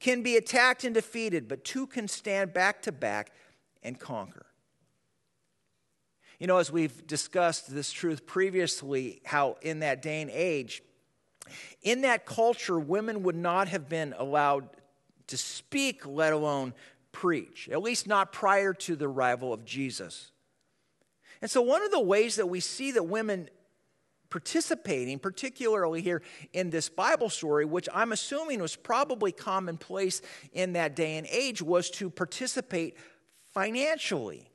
can 0.00 0.22
be 0.22 0.36
attacked 0.36 0.84
and 0.84 0.94
defeated, 0.94 1.48
but 1.48 1.64
two 1.64 1.86
can 1.86 2.08
stand 2.08 2.52
back 2.52 2.82
to 2.82 2.92
back 2.92 3.32
and 3.82 3.98
conquer. 3.98 4.46
You 6.38 6.46
know, 6.46 6.58
as 6.58 6.70
we've 6.70 7.06
discussed 7.06 7.72
this 7.74 7.90
truth 7.90 8.24
previously, 8.24 9.20
how 9.24 9.56
in 9.60 9.80
that 9.80 10.02
day 10.02 10.22
and 10.22 10.30
age, 10.30 10.82
in 11.82 12.02
that 12.02 12.26
culture, 12.26 12.78
women 12.78 13.24
would 13.24 13.34
not 13.34 13.68
have 13.68 13.88
been 13.88 14.14
allowed 14.16 14.68
to 15.28 15.36
speak, 15.36 16.06
let 16.06 16.32
alone 16.32 16.74
preach, 17.10 17.68
at 17.70 17.82
least 17.82 18.06
not 18.06 18.32
prior 18.32 18.72
to 18.72 18.94
the 18.94 19.08
arrival 19.08 19.52
of 19.52 19.64
Jesus. 19.64 20.30
And 21.40 21.50
so, 21.50 21.60
one 21.60 21.82
of 21.82 21.90
the 21.90 22.00
ways 22.00 22.36
that 22.36 22.46
we 22.46 22.60
see 22.60 22.92
that 22.92 23.04
women 23.04 23.48
participating, 24.30 25.18
particularly 25.18 26.02
here 26.02 26.22
in 26.52 26.70
this 26.70 26.88
Bible 26.88 27.30
story, 27.30 27.64
which 27.64 27.88
I'm 27.94 28.12
assuming 28.12 28.60
was 28.60 28.76
probably 28.76 29.32
commonplace 29.32 30.22
in 30.52 30.74
that 30.74 30.94
day 30.94 31.16
and 31.16 31.26
age, 31.30 31.62
was 31.62 31.90
to 31.92 32.10
participate 32.10 32.96
financially 33.52 34.48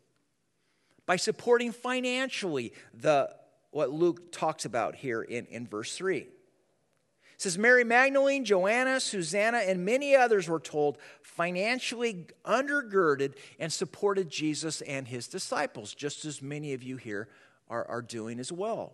by 1.06 1.16
supporting 1.16 1.72
financially 1.72 2.74
the, 2.94 3.30
what 3.72 3.92
Luke 3.92 4.32
talks 4.32 4.66
about 4.66 4.96
here 4.96 5.22
in, 5.22 5.46
in 5.48 5.68
verse 5.68 5.96
3. 5.96 6.20
It 6.20 7.42
says 7.42 7.58
Mary 7.58 7.84
Magdalene, 7.84 8.46
Joanna, 8.46 9.00
Susanna, 9.00 9.58
and 9.58 9.84
many 9.84 10.16
others 10.16 10.48
were 10.48 10.60
told 10.60 10.98
financially 11.22 12.28
undergirded 12.46 13.34
and 13.60 13.74
supported 13.74 14.30
Jesus 14.30 14.82
and 14.82 15.08
his 15.08 15.28
disciples, 15.28 15.94
just 15.94 16.26
as 16.26 16.42
many 16.42 16.74
of 16.74 16.84
you 16.84 16.96
here 16.96 17.28
are, 17.70 17.86
are 17.90 18.02
doing 18.02 18.40
as 18.40 18.52
well. 18.52 18.94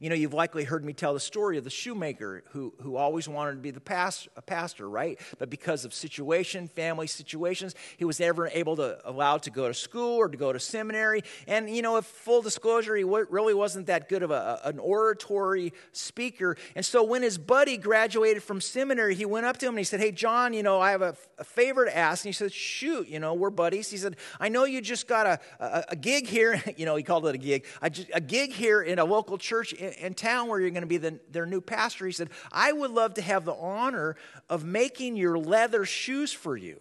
You 0.00 0.08
know, 0.08 0.14
you've 0.14 0.32
likely 0.32 0.64
heard 0.64 0.82
me 0.82 0.94
tell 0.94 1.12
the 1.12 1.20
story 1.20 1.58
of 1.58 1.64
the 1.64 1.70
shoemaker 1.70 2.42
who, 2.52 2.72
who 2.80 2.96
always 2.96 3.28
wanted 3.28 3.52
to 3.52 3.58
be 3.58 3.70
the 3.70 3.82
past, 3.82 4.28
a 4.34 4.40
pastor, 4.40 4.88
right? 4.88 5.20
But 5.38 5.50
because 5.50 5.84
of 5.84 5.92
situation, 5.92 6.68
family 6.68 7.06
situations, 7.06 7.74
he 7.98 8.06
was 8.06 8.18
never 8.18 8.48
able 8.48 8.76
to 8.76 8.98
allowed 9.06 9.42
to 9.42 9.50
go 9.50 9.68
to 9.68 9.74
school 9.74 10.16
or 10.16 10.30
to 10.30 10.38
go 10.38 10.54
to 10.54 10.58
seminary. 10.58 11.22
And, 11.46 11.68
you 11.68 11.82
know, 11.82 11.98
if 11.98 12.06
full 12.06 12.40
disclosure, 12.40 12.96
he 12.96 13.04
really 13.04 13.52
wasn't 13.52 13.88
that 13.88 14.08
good 14.08 14.22
of 14.22 14.30
a, 14.30 14.60
an 14.64 14.78
oratory 14.78 15.74
speaker. 15.92 16.56
And 16.74 16.84
so 16.84 17.04
when 17.04 17.22
his 17.22 17.36
buddy 17.36 17.76
graduated 17.76 18.42
from 18.42 18.62
seminary, 18.62 19.14
he 19.14 19.26
went 19.26 19.44
up 19.44 19.58
to 19.58 19.66
him 19.66 19.72
and 19.72 19.80
he 19.80 19.84
said, 19.84 20.00
Hey, 20.00 20.12
John, 20.12 20.54
you 20.54 20.62
know, 20.62 20.80
I 20.80 20.92
have 20.92 21.02
a, 21.02 21.14
a 21.38 21.44
favor 21.44 21.84
to 21.84 21.94
ask. 21.94 22.24
And 22.24 22.30
he 22.30 22.32
said, 22.32 22.54
Shoot, 22.54 23.06
you 23.06 23.20
know, 23.20 23.34
we're 23.34 23.50
buddies. 23.50 23.90
He 23.90 23.98
said, 23.98 24.16
I 24.40 24.48
know 24.48 24.64
you 24.64 24.80
just 24.80 25.06
got 25.06 25.26
a, 25.26 25.40
a, 25.58 25.84
a 25.90 25.96
gig 25.96 26.26
here. 26.26 26.62
you 26.78 26.86
know, 26.86 26.96
he 26.96 27.02
called 27.02 27.26
it 27.26 27.34
a 27.34 27.38
gig, 27.38 27.66
a, 27.82 27.90
a 28.14 28.20
gig 28.22 28.52
here 28.52 28.80
in 28.80 28.98
a 28.98 29.04
local 29.04 29.36
church 29.36 29.74
in 29.98 30.14
town 30.14 30.48
where 30.48 30.60
you're 30.60 30.70
going 30.70 30.82
to 30.82 30.86
be 30.86 30.96
the, 30.96 31.20
their 31.30 31.46
new 31.46 31.60
pastor. 31.60 32.06
He 32.06 32.12
said, 32.12 32.30
I 32.52 32.72
would 32.72 32.90
love 32.90 33.14
to 33.14 33.22
have 33.22 33.44
the 33.44 33.54
honor 33.54 34.16
of 34.48 34.64
making 34.64 35.16
your 35.16 35.38
leather 35.38 35.84
shoes 35.84 36.32
for 36.32 36.56
you 36.56 36.80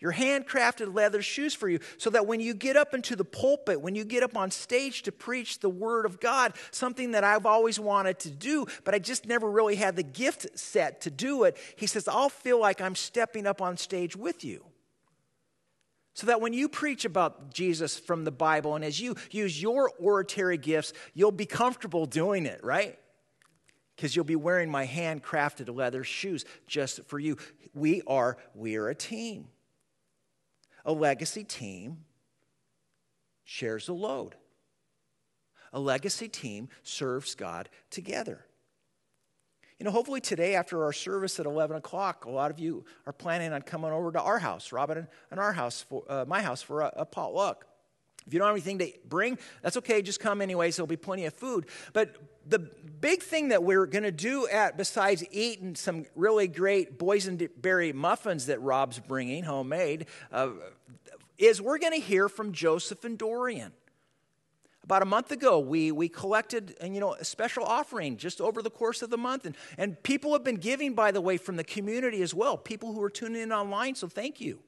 your 0.00 0.12
handcrafted 0.12 0.94
leather 0.94 1.22
shoes 1.22 1.54
for 1.54 1.68
you, 1.68 1.78
so 1.98 2.10
that 2.10 2.26
when 2.26 2.40
you 2.40 2.54
get 2.54 2.76
up 2.76 2.94
into 2.94 3.14
the 3.14 3.24
pulpit, 3.24 3.80
when 3.80 3.94
you 3.94 4.04
get 4.04 4.22
up 4.22 4.36
on 4.36 4.50
stage 4.50 5.02
to 5.02 5.12
preach 5.12 5.60
the 5.60 5.68
Word 5.68 6.06
of 6.06 6.20
God, 6.20 6.54
something 6.70 7.10
that 7.12 7.22
I've 7.22 7.46
always 7.46 7.78
wanted 7.78 8.18
to 8.20 8.30
do, 8.30 8.66
but 8.84 8.94
I 8.94 8.98
just 8.98 9.26
never 9.26 9.48
really 9.48 9.76
had 9.76 9.96
the 9.96 10.02
gift 10.02 10.58
set 10.58 11.02
to 11.02 11.10
do 11.10 11.44
it, 11.44 11.56
he 11.76 11.86
says, 11.86 12.08
I'll 12.08 12.30
feel 12.30 12.58
like 12.58 12.80
I'm 12.80 12.96
stepping 12.96 13.46
up 13.46 13.60
on 13.60 13.76
stage 13.76 14.16
with 14.16 14.42
you. 14.42 14.64
So 16.20 16.26
that 16.26 16.42
when 16.42 16.52
you 16.52 16.68
preach 16.68 17.06
about 17.06 17.50
Jesus 17.50 17.98
from 17.98 18.24
the 18.24 18.30
Bible 18.30 18.74
and 18.74 18.84
as 18.84 19.00
you 19.00 19.16
use 19.30 19.62
your 19.62 19.90
oratory 19.98 20.58
gifts, 20.58 20.92
you'll 21.14 21.32
be 21.32 21.46
comfortable 21.46 22.04
doing 22.04 22.44
it, 22.44 22.62
right? 22.62 22.98
Because 23.96 24.14
you'll 24.14 24.26
be 24.26 24.36
wearing 24.36 24.70
my 24.70 24.86
handcrafted 24.86 25.74
leather 25.74 26.04
shoes 26.04 26.44
just 26.66 27.02
for 27.06 27.18
you. 27.18 27.38
We 27.72 28.02
are, 28.06 28.36
we 28.54 28.76
are 28.76 28.90
a 28.90 28.94
team. 28.94 29.48
A 30.84 30.92
legacy 30.92 31.42
team 31.42 32.04
shares 33.44 33.88
a 33.88 33.94
load. 33.94 34.34
A 35.72 35.80
legacy 35.80 36.28
team 36.28 36.68
serves 36.82 37.34
God 37.34 37.70
together. 37.88 38.44
You 39.80 39.84
know, 39.84 39.92
hopefully 39.92 40.20
today 40.20 40.56
after 40.56 40.84
our 40.84 40.92
service 40.92 41.40
at 41.40 41.46
11 41.46 41.74
o'clock, 41.74 42.26
a 42.26 42.30
lot 42.30 42.50
of 42.50 42.60
you 42.60 42.84
are 43.06 43.14
planning 43.14 43.54
on 43.54 43.62
coming 43.62 43.90
over 43.90 44.12
to 44.12 44.20
our 44.20 44.38
house, 44.38 44.72
Robin 44.72 45.08
and 45.30 45.40
our 45.40 45.54
house, 45.54 45.80
for, 45.80 46.04
uh, 46.06 46.26
my 46.28 46.42
house, 46.42 46.60
for 46.60 46.82
a, 46.82 46.92
a 46.98 47.06
potluck. 47.06 47.66
If 48.26 48.34
you 48.34 48.38
don't 48.38 48.48
have 48.48 48.54
anything 48.54 48.78
to 48.80 48.92
bring, 49.08 49.38
that's 49.62 49.78
okay. 49.78 50.02
Just 50.02 50.20
come 50.20 50.42
anyways. 50.42 50.76
There'll 50.76 50.86
be 50.86 50.98
plenty 50.98 51.24
of 51.24 51.32
food. 51.32 51.64
But 51.94 52.14
the 52.46 52.58
big 52.58 53.22
thing 53.22 53.48
that 53.48 53.62
we're 53.62 53.86
going 53.86 54.02
to 54.02 54.12
do 54.12 54.46
at, 54.48 54.76
besides 54.76 55.24
eating 55.30 55.74
some 55.74 56.04
really 56.14 56.46
great 56.46 56.98
boysenberry 56.98 57.94
muffins 57.94 58.46
that 58.46 58.60
Rob's 58.60 58.98
bringing, 58.98 59.44
homemade, 59.44 60.08
uh, 60.30 60.50
is 61.38 61.62
we're 61.62 61.78
going 61.78 61.98
to 61.98 62.06
hear 62.06 62.28
from 62.28 62.52
Joseph 62.52 63.02
and 63.06 63.16
Dorian. 63.16 63.72
About 64.90 65.02
a 65.02 65.06
month 65.06 65.30
ago, 65.30 65.60
we, 65.60 65.92
we 65.92 66.08
collected 66.08 66.76
you 66.82 66.98
know, 66.98 67.12
a 67.14 67.24
special 67.24 67.62
offering 67.62 68.16
just 68.16 68.40
over 68.40 68.60
the 68.60 68.70
course 68.70 69.02
of 69.02 69.10
the 69.10 69.16
month. 69.16 69.46
And, 69.46 69.56
and 69.78 70.02
people 70.02 70.32
have 70.32 70.42
been 70.42 70.56
giving, 70.56 70.94
by 70.94 71.12
the 71.12 71.20
way, 71.20 71.36
from 71.36 71.54
the 71.54 71.62
community 71.62 72.22
as 72.22 72.34
well, 72.34 72.56
people 72.56 72.92
who 72.92 73.00
are 73.00 73.08
tuning 73.08 73.40
in 73.40 73.52
online, 73.52 73.94
so 73.94 74.08
thank 74.08 74.40
you. 74.40 74.58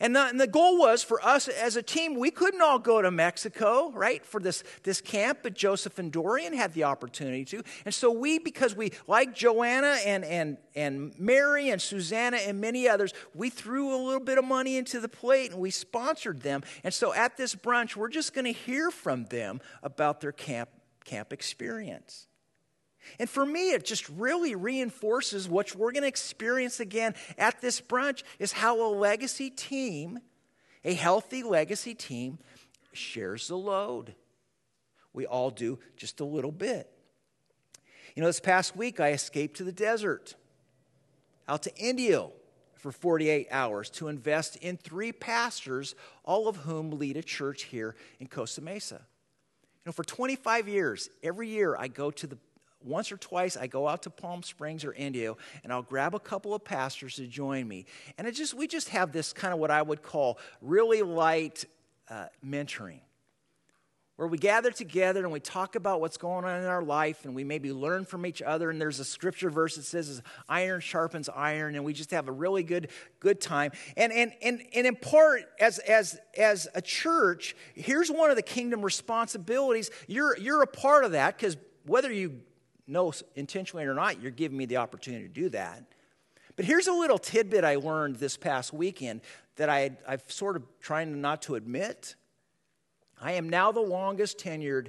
And 0.00 0.14
the, 0.14 0.26
and 0.26 0.40
the, 0.40 0.46
goal 0.46 0.78
was 0.78 1.02
for 1.02 1.24
us 1.24 1.48
as 1.48 1.74
a 1.74 1.82
team, 1.82 2.14
we 2.14 2.30
couldn't 2.30 2.62
all 2.62 2.78
go 2.78 3.02
to 3.02 3.10
Mexico, 3.10 3.90
right, 3.90 4.24
for 4.24 4.40
this, 4.40 4.62
this 4.84 5.00
camp, 5.00 5.40
but 5.42 5.54
Joseph 5.54 5.98
and 5.98 6.12
Dorian 6.12 6.52
had 6.52 6.72
the 6.72 6.84
opportunity 6.84 7.44
to. 7.46 7.64
And 7.84 7.92
so 7.92 8.12
we, 8.12 8.38
because 8.38 8.76
we 8.76 8.92
like 9.08 9.34
Joanna 9.34 9.98
and, 10.06 10.24
and, 10.24 10.56
and 10.76 11.18
Mary 11.18 11.70
and 11.70 11.82
Susanna 11.82 12.36
and 12.36 12.60
many 12.60 12.88
others, 12.88 13.12
we 13.34 13.50
threw 13.50 13.92
a 13.92 13.98
little 14.00 14.20
bit 14.20 14.38
of 14.38 14.44
money 14.44 14.76
into 14.76 15.00
the 15.00 15.08
plate 15.08 15.50
and 15.50 15.60
we 15.60 15.70
sponsored 15.70 16.42
them. 16.42 16.62
And 16.84 16.94
so 16.94 17.12
at 17.12 17.36
this 17.36 17.56
brunch, 17.56 17.96
we're 17.96 18.08
just 18.08 18.34
going 18.34 18.44
to 18.44 18.52
hear 18.52 18.92
from 18.92 19.24
them 19.24 19.60
about 19.82 20.20
their 20.20 20.32
camp, 20.32 20.68
camp 21.04 21.32
experience. 21.32 22.27
And 23.18 23.28
for 23.28 23.44
me, 23.44 23.70
it 23.70 23.84
just 23.84 24.08
really 24.10 24.54
reinforces 24.54 25.48
what 25.48 25.74
we're 25.74 25.92
going 25.92 26.02
to 26.02 26.08
experience 26.08 26.80
again 26.80 27.14
at 27.36 27.60
this 27.60 27.80
brunch 27.80 28.22
is 28.38 28.52
how 28.52 28.80
a 28.80 28.90
legacy 28.94 29.50
team, 29.50 30.20
a 30.84 30.94
healthy 30.94 31.42
legacy 31.42 31.94
team, 31.94 32.38
shares 32.92 33.48
the 33.48 33.56
load. 33.56 34.14
We 35.12 35.26
all 35.26 35.50
do 35.50 35.78
just 35.96 36.20
a 36.20 36.24
little 36.24 36.52
bit. 36.52 36.90
You 38.14 38.22
know, 38.22 38.28
this 38.28 38.40
past 38.40 38.76
week 38.76 39.00
I 39.00 39.12
escaped 39.12 39.58
to 39.58 39.64
the 39.64 39.72
desert, 39.72 40.34
out 41.46 41.62
to 41.62 41.76
Indio 41.76 42.32
for 42.78 42.92
48 42.92 43.48
hours 43.50 43.90
to 43.90 44.08
invest 44.08 44.56
in 44.56 44.76
three 44.76 45.12
pastors, 45.12 45.94
all 46.24 46.48
of 46.48 46.56
whom 46.56 46.92
lead 46.92 47.16
a 47.16 47.22
church 47.22 47.64
here 47.64 47.94
in 48.20 48.26
Costa 48.26 48.60
Mesa. 48.60 49.02
You 49.84 49.90
know, 49.90 49.92
for 49.92 50.04
25 50.04 50.68
years, 50.68 51.08
every 51.22 51.48
year 51.48 51.76
I 51.76 51.88
go 51.88 52.10
to 52.10 52.26
the 52.26 52.38
once 52.84 53.10
or 53.10 53.16
twice 53.16 53.56
I 53.56 53.66
go 53.66 53.88
out 53.88 54.02
to 54.04 54.10
Palm 54.10 54.42
Springs 54.42 54.84
or 54.84 54.92
Indio 54.92 55.36
and 55.64 55.72
I'll 55.72 55.82
grab 55.82 56.14
a 56.14 56.20
couple 56.20 56.54
of 56.54 56.64
pastors 56.64 57.16
to 57.16 57.26
join 57.26 57.66
me. 57.66 57.86
And 58.16 58.26
it 58.26 58.32
just 58.32 58.54
we 58.54 58.66
just 58.66 58.90
have 58.90 59.12
this 59.12 59.32
kind 59.32 59.52
of 59.52 59.60
what 59.60 59.70
I 59.70 59.82
would 59.82 60.02
call 60.02 60.38
really 60.60 61.02
light 61.02 61.64
uh, 62.08 62.26
mentoring. 62.44 63.00
Where 64.16 64.26
we 64.26 64.36
gather 64.36 64.72
together 64.72 65.22
and 65.22 65.30
we 65.30 65.38
talk 65.38 65.76
about 65.76 66.00
what's 66.00 66.16
going 66.16 66.44
on 66.44 66.58
in 66.58 66.66
our 66.66 66.82
life 66.82 67.24
and 67.24 67.36
we 67.36 67.44
maybe 67.44 67.72
learn 67.72 68.04
from 68.04 68.26
each 68.26 68.42
other. 68.42 68.68
And 68.68 68.80
there's 68.80 68.98
a 68.98 69.04
scripture 69.04 69.48
verse 69.48 69.76
that 69.76 69.84
says, 69.84 70.20
iron 70.48 70.80
sharpens 70.80 71.28
iron, 71.28 71.76
and 71.76 71.84
we 71.84 71.92
just 71.92 72.10
have 72.10 72.26
a 72.26 72.32
really 72.32 72.64
good, 72.64 72.88
good 73.20 73.40
time. 73.40 73.70
And, 73.96 74.12
and, 74.12 74.32
and, 74.42 74.60
and 74.74 74.88
in 74.88 74.96
part, 74.96 75.42
as, 75.60 75.78
as, 75.78 76.18
as 76.36 76.66
a 76.74 76.82
church, 76.82 77.54
here's 77.74 78.10
one 78.10 78.30
of 78.30 78.34
the 78.34 78.42
kingdom 78.42 78.82
responsibilities. 78.82 79.88
You're, 80.08 80.36
you're 80.36 80.62
a 80.62 80.66
part 80.66 81.04
of 81.04 81.12
that 81.12 81.36
because 81.36 81.56
whether 81.86 82.12
you 82.12 82.40
know 82.88 83.12
intentionally 83.36 83.84
or 83.84 83.94
not, 83.94 84.20
you're 84.20 84.30
giving 84.30 84.56
me 84.56 84.66
the 84.66 84.78
opportunity 84.78 85.28
to 85.28 85.32
do 85.32 85.48
that. 85.50 85.84
But 86.56 86.64
here's 86.64 86.88
a 86.88 86.92
little 86.92 87.18
tidbit 87.18 87.64
I 87.64 87.76
learned 87.76 88.16
this 88.16 88.36
past 88.36 88.72
weekend 88.72 89.20
that 89.56 89.68
I, 89.68 89.92
I've 90.06 90.24
sort 90.26 90.56
of 90.56 90.64
trying 90.80 91.20
not 91.20 91.42
to 91.42 91.54
admit. 91.54 92.16
I 93.20 93.32
am 93.32 93.48
now 93.48 93.70
the 93.70 93.80
longest 93.80 94.38
tenured 94.38 94.88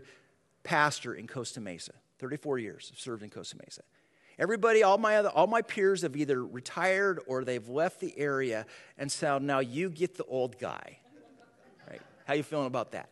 pastor 0.64 1.14
in 1.14 1.28
Costa 1.28 1.62
Mesa. 1.62 1.94
34 2.20 2.60
years 2.60 2.92
served 2.96 3.24
in 3.24 3.30
Costa 3.30 3.58
Mesa. 3.64 3.82
Everybody, 4.38 4.84
all 4.84 4.98
my 4.98 5.18
other, 5.18 5.30
all 5.30 5.48
my 5.48 5.62
peers 5.62 6.02
have 6.04 6.16
either 6.16 6.44
retired 6.44 7.20
or 7.28 7.44
they've 7.44 7.68
left 7.68 8.00
the 8.00 8.18
area, 8.18 8.66
and 8.98 9.12
so 9.12 9.38
now 9.38 9.60
you 9.60 9.90
get 9.90 10.16
the 10.16 10.24
old 10.26 10.58
guy. 10.58 10.98
Right? 11.90 12.02
How 12.26 12.36
you 12.36 12.44
feeling 12.44 12.68
about 12.68 12.92
that? 12.92 13.10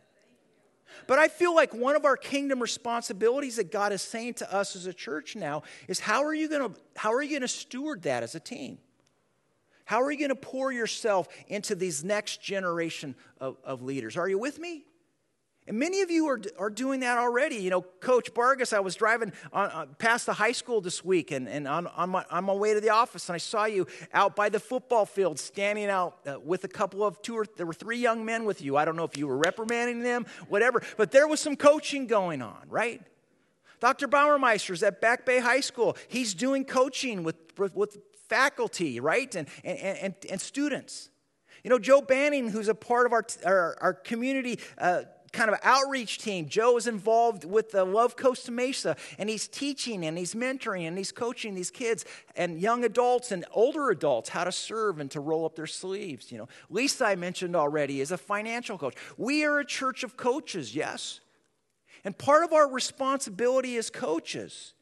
But 1.06 1.18
I 1.18 1.28
feel 1.28 1.54
like 1.54 1.74
one 1.74 1.96
of 1.96 2.04
our 2.04 2.16
kingdom 2.16 2.60
responsibilities 2.60 3.56
that 3.56 3.70
God 3.72 3.92
is 3.92 4.02
saying 4.02 4.34
to 4.34 4.54
us 4.54 4.76
as 4.76 4.86
a 4.86 4.92
church 4.92 5.36
now 5.36 5.62
is 5.86 6.00
how 6.00 6.24
are 6.24 6.34
you 6.34 6.48
going 6.48 6.72
to 6.72 6.80
how 6.96 7.12
are 7.12 7.22
you 7.22 7.30
going 7.30 7.42
to 7.42 7.48
steward 7.48 8.02
that 8.02 8.22
as 8.22 8.34
a 8.34 8.40
team? 8.40 8.78
How 9.84 10.02
are 10.02 10.10
you 10.10 10.18
going 10.18 10.28
to 10.28 10.34
pour 10.34 10.70
yourself 10.70 11.28
into 11.46 11.74
these 11.74 12.04
next 12.04 12.42
generation 12.42 13.14
of, 13.40 13.56
of 13.64 13.80
leaders? 13.82 14.18
Are 14.18 14.28
you 14.28 14.38
with 14.38 14.58
me? 14.58 14.84
And 15.68 15.78
many 15.78 16.00
of 16.00 16.10
you 16.10 16.26
are, 16.28 16.40
are 16.58 16.70
doing 16.70 17.00
that 17.00 17.18
already. 17.18 17.56
You 17.56 17.68
know, 17.68 17.82
Coach 17.82 18.30
Vargas, 18.34 18.72
I 18.72 18.80
was 18.80 18.96
driving 18.96 19.34
on, 19.52 19.70
on, 19.70 19.88
past 19.98 20.24
the 20.24 20.32
high 20.32 20.52
school 20.52 20.80
this 20.80 21.04
week 21.04 21.30
and, 21.30 21.46
and 21.46 21.68
on, 21.68 21.86
on, 21.88 22.08
my, 22.08 22.24
on 22.30 22.44
my 22.44 22.54
way 22.54 22.72
to 22.72 22.80
the 22.80 22.88
office, 22.88 23.28
and 23.28 23.34
I 23.34 23.38
saw 23.38 23.66
you 23.66 23.86
out 24.14 24.34
by 24.34 24.48
the 24.48 24.58
football 24.58 25.04
field 25.04 25.38
standing 25.38 25.90
out 25.90 26.20
uh, 26.26 26.40
with 26.42 26.64
a 26.64 26.68
couple 26.68 27.04
of 27.04 27.20
two 27.20 27.36
or 27.36 27.44
there 27.58 27.66
were 27.66 27.74
three 27.74 27.98
young 27.98 28.24
men 28.24 28.46
with 28.46 28.62
you. 28.62 28.78
I 28.78 28.86
don't 28.86 28.96
know 28.96 29.04
if 29.04 29.18
you 29.18 29.26
were 29.26 29.36
reprimanding 29.36 30.02
them, 30.02 30.24
whatever, 30.48 30.82
but 30.96 31.10
there 31.10 31.28
was 31.28 31.38
some 31.38 31.54
coaching 31.54 32.06
going 32.06 32.40
on, 32.40 32.64
right? 32.70 33.02
Dr. 33.78 34.08
Bauermeister 34.08 34.70
is 34.70 34.82
at 34.82 35.02
Back 35.02 35.26
Bay 35.26 35.38
High 35.38 35.60
School. 35.60 35.98
He's 36.08 36.32
doing 36.32 36.64
coaching 36.64 37.24
with, 37.24 37.36
with, 37.58 37.76
with 37.76 37.98
faculty, 38.26 39.00
right, 39.00 39.34
and, 39.34 39.46
and, 39.62 39.78
and, 39.78 40.14
and 40.30 40.40
students. 40.40 41.10
You 41.62 41.68
know, 41.68 41.78
Joe 41.78 42.00
Banning, 42.00 42.48
who's 42.48 42.68
a 42.68 42.74
part 42.74 43.04
of 43.04 43.12
our, 43.12 43.26
our, 43.44 43.76
our 43.82 43.92
community. 43.92 44.58
Uh, 44.78 45.02
kind 45.32 45.50
of 45.50 45.58
outreach 45.62 46.18
team. 46.18 46.48
Joe 46.48 46.76
is 46.76 46.86
involved 46.86 47.44
with 47.44 47.70
the 47.70 47.84
Love 47.84 48.16
Costa 48.16 48.50
Mesa, 48.50 48.96
and 49.18 49.28
he's 49.28 49.48
teaching 49.48 50.04
and 50.04 50.16
he's 50.16 50.34
mentoring 50.34 50.86
and 50.86 50.96
he's 50.96 51.12
coaching 51.12 51.54
these 51.54 51.70
kids 51.70 52.04
and 52.36 52.60
young 52.60 52.84
adults 52.84 53.32
and 53.32 53.44
older 53.52 53.90
adults 53.90 54.28
how 54.28 54.44
to 54.44 54.52
serve 54.52 54.98
and 54.98 55.10
to 55.10 55.20
roll 55.20 55.44
up 55.44 55.56
their 55.56 55.66
sleeves. 55.66 56.32
You 56.32 56.38
know, 56.38 56.48
Lisa, 56.70 57.06
I 57.06 57.16
mentioned 57.16 57.56
already, 57.56 58.00
is 58.00 58.10
a 58.10 58.18
financial 58.18 58.78
coach. 58.78 58.94
We 59.16 59.44
are 59.44 59.58
a 59.58 59.64
church 59.64 60.02
of 60.04 60.16
coaches, 60.16 60.74
yes. 60.74 61.20
And 62.04 62.16
part 62.16 62.44
of 62.44 62.52
our 62.52 62.70
responsibility 62.70 63.76
as 63.76 63.90
coaches 63.90 64.74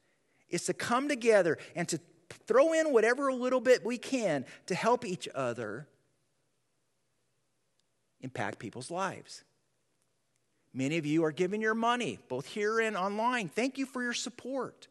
is 0.49 0.65
to 0.67 0.75
come 0.75 1.09
together 1.09 1.59
and 1.75 1.89
to 1.89 2.01
throw 2.47 2.73
in 2.73 2.93
whatever 2.93 3.33
little 3.33 3.61
bit 3.61 3.85
we 3.85 3.99
can 3.99 4.45
to 4.67 4.75
help 4.75 5.05
each 5.05 5.29
other 5.35 5.89
impact 8.21 8.59
people's 8.59 8.91
lives. 8.91 9.45
Many 10.73 10.99
of 10.99 11.07
you 11.07 11.25
are 11.25 11.33
giving 11.33 11.61
your 11.63 11.75
money, 11.75 12.19
both 12.29 12.47
here 12.47 12.81
and 12.81 12.97
online. 12.97 13.49
Thank 13.49 13.79
you 13.79 13.87
for 13.87 14.03
your 14.03 14.13
support. 14.13 14.89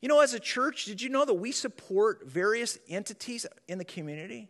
You 0.00 0.08
know, 0.08 0.20
as 0.20 0.34
a 0.34 0.40
church, 0.40 0.84
did 0.84 1.00
you 1.00 1.08
know 1.08 1.24
that 1.24 1.34
we 1.34 1.52
support 1.52 2.28
various 2.28 2.78
entities 2.88 3.46
in 3.66 3.78
the 3.78 3.84
community? 3.84 4.48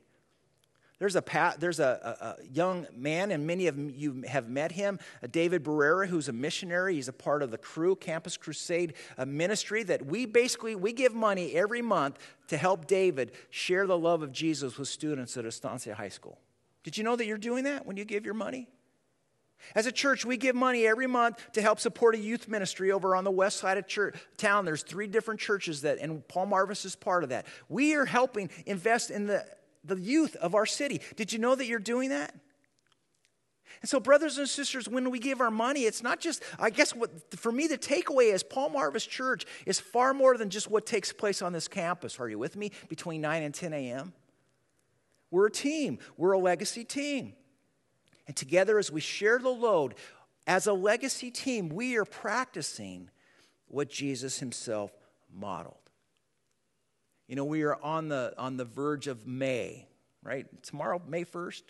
There's 0.98 1.14
a, 1.14 1.22
there's 1.58 1.78
a, 1.78 2.36
a, 2.40 2.44
young 2.50 2.86
man, 2.96 3.30
and 3.30 3.46
many 3.46 3.66
of 3.66 3.78
you 3.78 4.24
have 4.26 4.48
met 4.48 4.72
him, 4.72 4.98
David 5.30 5.62
Barrera, 5.62 6.06
who's 6.06 6.28
a 6.28 6.32
missionary. 6.32 6.94
He's 6.94 7.08
a 7.08 7.12
part 7.12 7.42
of 7.42 7.50
the 7.50 7.58
Cru 7.58 7.96
Campus 7.96 8.38
Crusade 8.38 8.94
ministry. 9.26 9.82
That 9.82 10.06
we 10.06 10.24
basically 10.24 10.74
we 10.74 10.94
give 10.94 11.14
money 11.14 11.52
every 11.52 11.82
month 11.82 12.18
to 12.48 12.56
help 12.56 12.86
David 12.86 13.32
share 13.50 13.86
the 13.86 13.98
love 13.98 14.22
of 14.22 14.32
Jesus 14.32 14.78
with 14.78 14.88
students 14.88 15.36
at 15.36 15.44
Estancia 15.44 15.94
High 15.94 16.08
School. 16.08 16.38
Did 16.82 16.96
you 16.96 17.04
know 17.04 17.14
that 17.16 17.26
you're 17.26 17.36
doing 17.36 17.64
that 17.64 17.84
when 17.84 17.98
you 17.98 18.06
give 18.06 18.24
your 18.24 18.34
money? 18.34 18.66
As 19.74 19.86
a 19.86 19.92
church, 19.92 20.24
we 20.24 20.36
give 20.36 20.54
money 20.54 20.86
every 20.86 21.06
month 21.06 21.52
to 21.52 21.62
help 21.62 21.80
support 21.80 22.14
a 22.14 22.18
youth 22.18 22.48
ministry 22.48 22.92
over 22.92 23.16
on 23.16 23.24
the 23.24 23.30
west 23.30 23.58
side 23.58 23.78
of 23.78 23.86
church, 23.86 24.16
town. 24.36 24.64
There's 24.64 24.82
three 24.82 25.06
different 25.06 25.40
churches 25.40 25.82
that, 25.82 25.98
and 25.98 26.26
Palm 26.28 26.50
Harvest 26.50 26.84
is 26.84 26.96
part 26.96 27.24
of 27.24 27.30
that. 27.30 27.46
We 27.68 27.94
are 27.94 28.04
helping 28.04 28.50
invest 28.64 29.10
in 29.10 29.26
the, 29.26 29.44
the 29.84 29.96
youth 29.96 30.36
of 30.36 30.54
our 30.54 30.66
city. 30.66 31.00
Did 31.16 31.32
you 31.32 31.38
know 31.38 31.54
that 31.54 31.66
you're 31.66 31.78
doing 31.78 32.10
that? 32.10 32.34
And 33.82 33.88
so, 33.88 34.00
brothers 34.00 34.38
and 34.38 34.48
sisters, 34.48 34.88
when 34.88 35.10
we 35.10 35.18
give 35.18 35.40
our 35.40 35.50
money, 35.50 35.82
it's 35.82 36.02
not 36.02 36.20
just, 36.20 36.42
I 36.58 36.70
guess, 36.70 36.94
what 36.94 37.10
for 37.34 37.52
me, 37.52 37.66
the 37.66 37.76
takeaway 37.76 38.32
is 38.32 38.42
Palm 38.42 38.72
Harvest 38.72 39.10
Church 39.10 39.44
is 39.66 39.78
far 39.78 40.14
more 40.14 40.38
than 40.38 40.48
just 40.48 40.70
what 40.70 40.86
takes 40.86 41.12
place 41.12 41.42
on 41.42 41.52
this 41.52 41.68
campus. 41.68 42.18
Are 42.18 42.28
you 42.28 42.38
with 42.38 42.56
me? 42.56 42.72
Between 42.88 43.20
9 43.20 43.42
and 43.42 43.54
10 43.54 43.72
a.m. 43.74 44.14
We're 45.30 45.46
a 45.46 45.50
team, 45.50 45.98
we're 46.16 46.32
a 46.32 46.38
legacy 46.38 46.84
team. 46.84 47.34
And 48.26 48.36
together, 48.36 48.78
as 48.78 48.90
we 48.90 49.00
share 49.00 49.38
the 49.38 49.48
load, 49.48 49.94
as 50.46 50.66
a 50.66 50.72
legacy 50.72 51.30
team, 51.30 51.68
we 51.68 51.96
are 51.96 52.04
practicing 52.04 53.10
what 53.68 53.88
Jesus 53.88 54.38
himself 54.38 54.92
modeled. 55.32 55.76
You 57.26 57.36
know, 57.36 57.44
we 57.44 57.62
are 57.62 57.76
on 57.82 58.08
the, 58.08 58.32
on 58.38 58.56
the 58.56 58.64
verge 58.64 59.08
of 59.08 59.26
May, 59.26 59.86
right? 60.22 60.46
Tomorrow, 60.62 61.02
May 61.08 61.24
1st. 61.24 61.62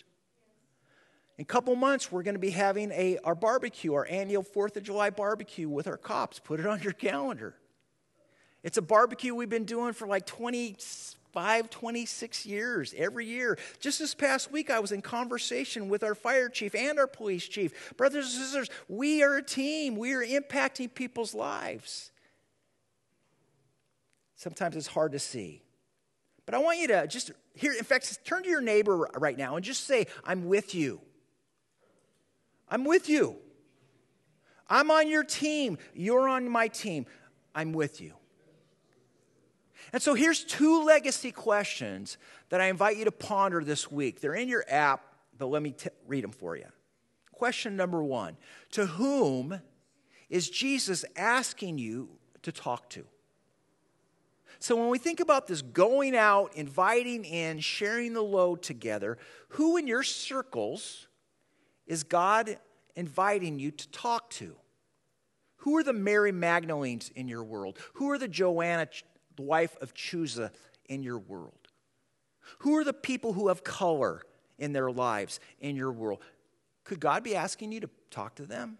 In 1.37 1.43
a 1.43 1.45
couple 1.45 1.75
months, 1.75 2.11
we're 2.11 2.23
going 2.23 2.35
to 2.35 2.39
be 2.39 2.51
having 2.51 2.91
a, 2.91 3.19
our 3.23 3.35
barbecue, 3.35 3.93
our 3.93 4.07
annual 4.07 4.43
4th 4.43 4.75
of 4.77 4.83
July 4.83 5.09
barbecue 5.09 5.69
with 5.69 5.87
our 5.87 5.97
cops. 5.97 6.39
Put 6.39 6.59
it 6.59 6.65
on 6.65 6.81
your 6.81 6.93
calendar. 6.93 7.55
It's 8.63 8.77
a 8.77 8.81
barbecue 8.81 9.33
we've 9.33 9.49
been 9.49 9.65
doing 9.65 9.93
for 9.93 10.07
like 10.07 10.25
25, 11.37 11.69
26 11.69 12.45
years, 12.47 12.95
every 12.97 13.27
year. 13.27 13.59
Just 13.79 13.99
this 13.99 14.15
past 14.15 14.51
week, 14.51 14.71
I 14.71 14.79
was 14.79 14.91
in 14.91 15.03
conversation 15.03 15.87
with 15.87 16.03
our 16.03 16.15
fire 16.15 16.49
chief 16.49 16.73
and 16.73 16.97
our 16.97 17.05
police 17.05 17.47
chief. 17.47 17.95
Brothers 17.95 18.33
and 18.33 18.43
sisters, 18.43 18.69
we 18.89 19.21
are 19.21 19.37
a 19.37 19.43
team, 19.43 19.97
we 19.97 20.13
are 20.13 20.25
impacting 20.25 20.91
people's 20.91 21.35
lives. 21.35 22.11
Sometimes 24.35 24.75
it's 24.75 24.87
hard 24.87 25.11
to 25.11 25.19
see. 25.19 25.61
But 26.47 26.55
I 26.55 26.57
want 26.57 26.79
you 26.79 26.87
to 26.87 27.05
just 27.05 27.31
here, 27.53 27.73
in 27.73 27.83
fact, 27.83 28.25
turn 28.25 28.41
to 28.41 28.49
your 28.49 28.61
neighbor 28.61 29.07
right 29.15 29.37
now 29.37 29.57
and 29.57 29.63
just 29.65 29.85
say, 29.85 30.07
I'm 30.23 30.47
with 30.47 30.73
you. 30.73 31.01
I'm 32.67 32.83
with 32.83 33.09
you. 33.09 33.35
I'm 34.67 34.89
on 34.89 35.07
your 35.07 35.23
team. 35.23 35.77
You're 35.93 36.27
on 36.27 36.49
my 36.49 36.67
team. 36.67 37.05
I'm 37.53 37.73
with 37.73 38.01
you. 38.01 38.13
And 39.93 40.01
so 40.01 40.13
here's 40.13 40.43
two 40.43 40.83
legacy 40.83 41.31
questions 41.31 42.17
that 42.49 42.61
I 42.61 42.67
invite 42.67 42.97
you 42.97 43.05
to 43.05 43.11
ponder 43.11 43.63
this 43.63 43.91
week. 43.91 44.19
They're 44.19 44.35
in 44.35 44.49
your 44.49 44.65
app, 44.67 45.01
but 45.37 45.47
let 45.47 45.61
me 45.61 45.71
t- 45.71 45.89
read 46.07 46.23
them 46.23 46.31
for 46.31 46.55
you. 46.55 46.65
Question 47.31 47.75
number 47.75 48.03
one 48.03 48.37
To 48.71 48.85
whom 48.85 49.61
is 50.29 50.49
Jesus 50.49 51.05
asking 51.15 51.77
you 51.77 52.09
to 52.41 52.51
talk 52.51 52.89
to? 52.91 53.05
So 54.59 54.75
when 54.75 54.89
we 54.89 54.97
think 54.97 55.19
about 55.19 55.47
this 55.47 55.61
going 55.61 56.15
out, 56.15 56.55
inviting 56.55 57.25
in, 57.25 57.59
sharing 57.59 58.13
the 58.13 58.23
load 58.23 58.63
together, 58.63 59.17
who 59.49 59.77
in 59.77 59.87
your 59.87 60.03
circles 60.03 61.07
is 61.85 62.03
God 62.03 62.57
inviting 62.95 63.59
you 63.59 63.71
to 63.71 63.89
talk 63.89 64.29
to? 64.31 64.55
Who 65.57 65.77
are 65.77 65.83
the 65.83 65.93
Mary 65.93 66.31
Magdalenes 66.31 67.11
in 67.15 67.27
your 67.27 67.43
world? 67.43 67.77
Who 67.95 68.09
are 68.09 68.17
the 68.17 68.27
Joanna, 68.27 68.87
the 69.37 69.43
wife 69.43 69.77
of 69.81 69.93
Chuza 69.93 70.51
in 70.89 71.03
your 71.03 71.17
world? 71.17 71.69
Who 72.59 72.77
are 72.77 72.83
the 72.83 72.93
people 72.93 73.33
who 73.33 73.47
have 73.47 73.63
color 73.63 74.21
in 74.57 74.73
their 74.73 74.91
lives 74.91 75.39
in 75.59 75.75
your 75.75 75.91
world? 75.91 76.21
Could 76.83 76.99
God 76.99 77.23
be 77.23 77.35
asking 77.35 77.71
you 77.71 77.79
to 77.81 77.89
talk 78.11 78.35
to 78.35 78.45
them? 78.45 78.77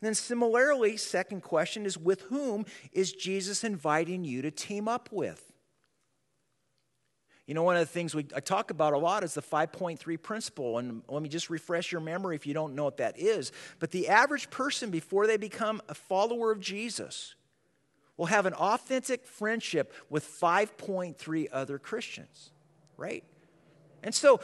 And 0.00 0.06
then, 0.06 0.14
similarly, 0.14 0.96
second 0.96 1.42
question 1.42 1.84
is 1.84 1.98
with 1.98 2.22
whom 2.22 2.66
is 2.92 3.12
Jesus 3.12 3.64
inviting 3.64 4.24
you 4.24 4.42
to 4.42 4.50
team 4.50 4.86
up 4.86 5.08
with? 5.10 5.52
You 7.48 7.54
know, 7.54 7.62
one 7.62 7.76
of 7.76 7.80
the 7.80 7.86
things 7.86 8.14
we, 8.14 8.26
I 8.36 8.40
talk 8.40 8.70
about 8.70 8.92
a 8.92 8.98
lot 8.98 9.24
is 9.24 9.32
the 9.32 9.40
5.3 9.40 10.22
principle. 10.22 10.78
And 10.78 11.02
let 11.08 11.22
me 11.22 11.30
just 11.30 11.48
refresh 11.48 11.90
your 11.90 12.02
memory 12.02 12.36
if 12.36 12.46
you 12.46 12.52
don't 12.52 12.74
know 12.74 12.84
what 12.84 12.98
that 12.98 13.18
is. 13.18 13.52
But 13.78 13.90
the 13.90 14.08
average 14.08 14.50
person, 14.50 14.90
before 14.90 15.26
they 15.26 15.38
become 15.38 15.80
a 15.88 15.94
follower 15.94 16.52
of 16.52 16.60
Jesus, 16.60 17.34
will 18.18 18.26
have 18.26 18.44
an 18.44 18.52
authentic 18.52 19.26
friendship 19.26 19.94
with 20.10 20.24
5.3 20.26 21.48
other 21.50 21.78
Christians, 21.78 22.50
right? 22.98 23.24
And 24.02 24.14
so, 24.14 24.40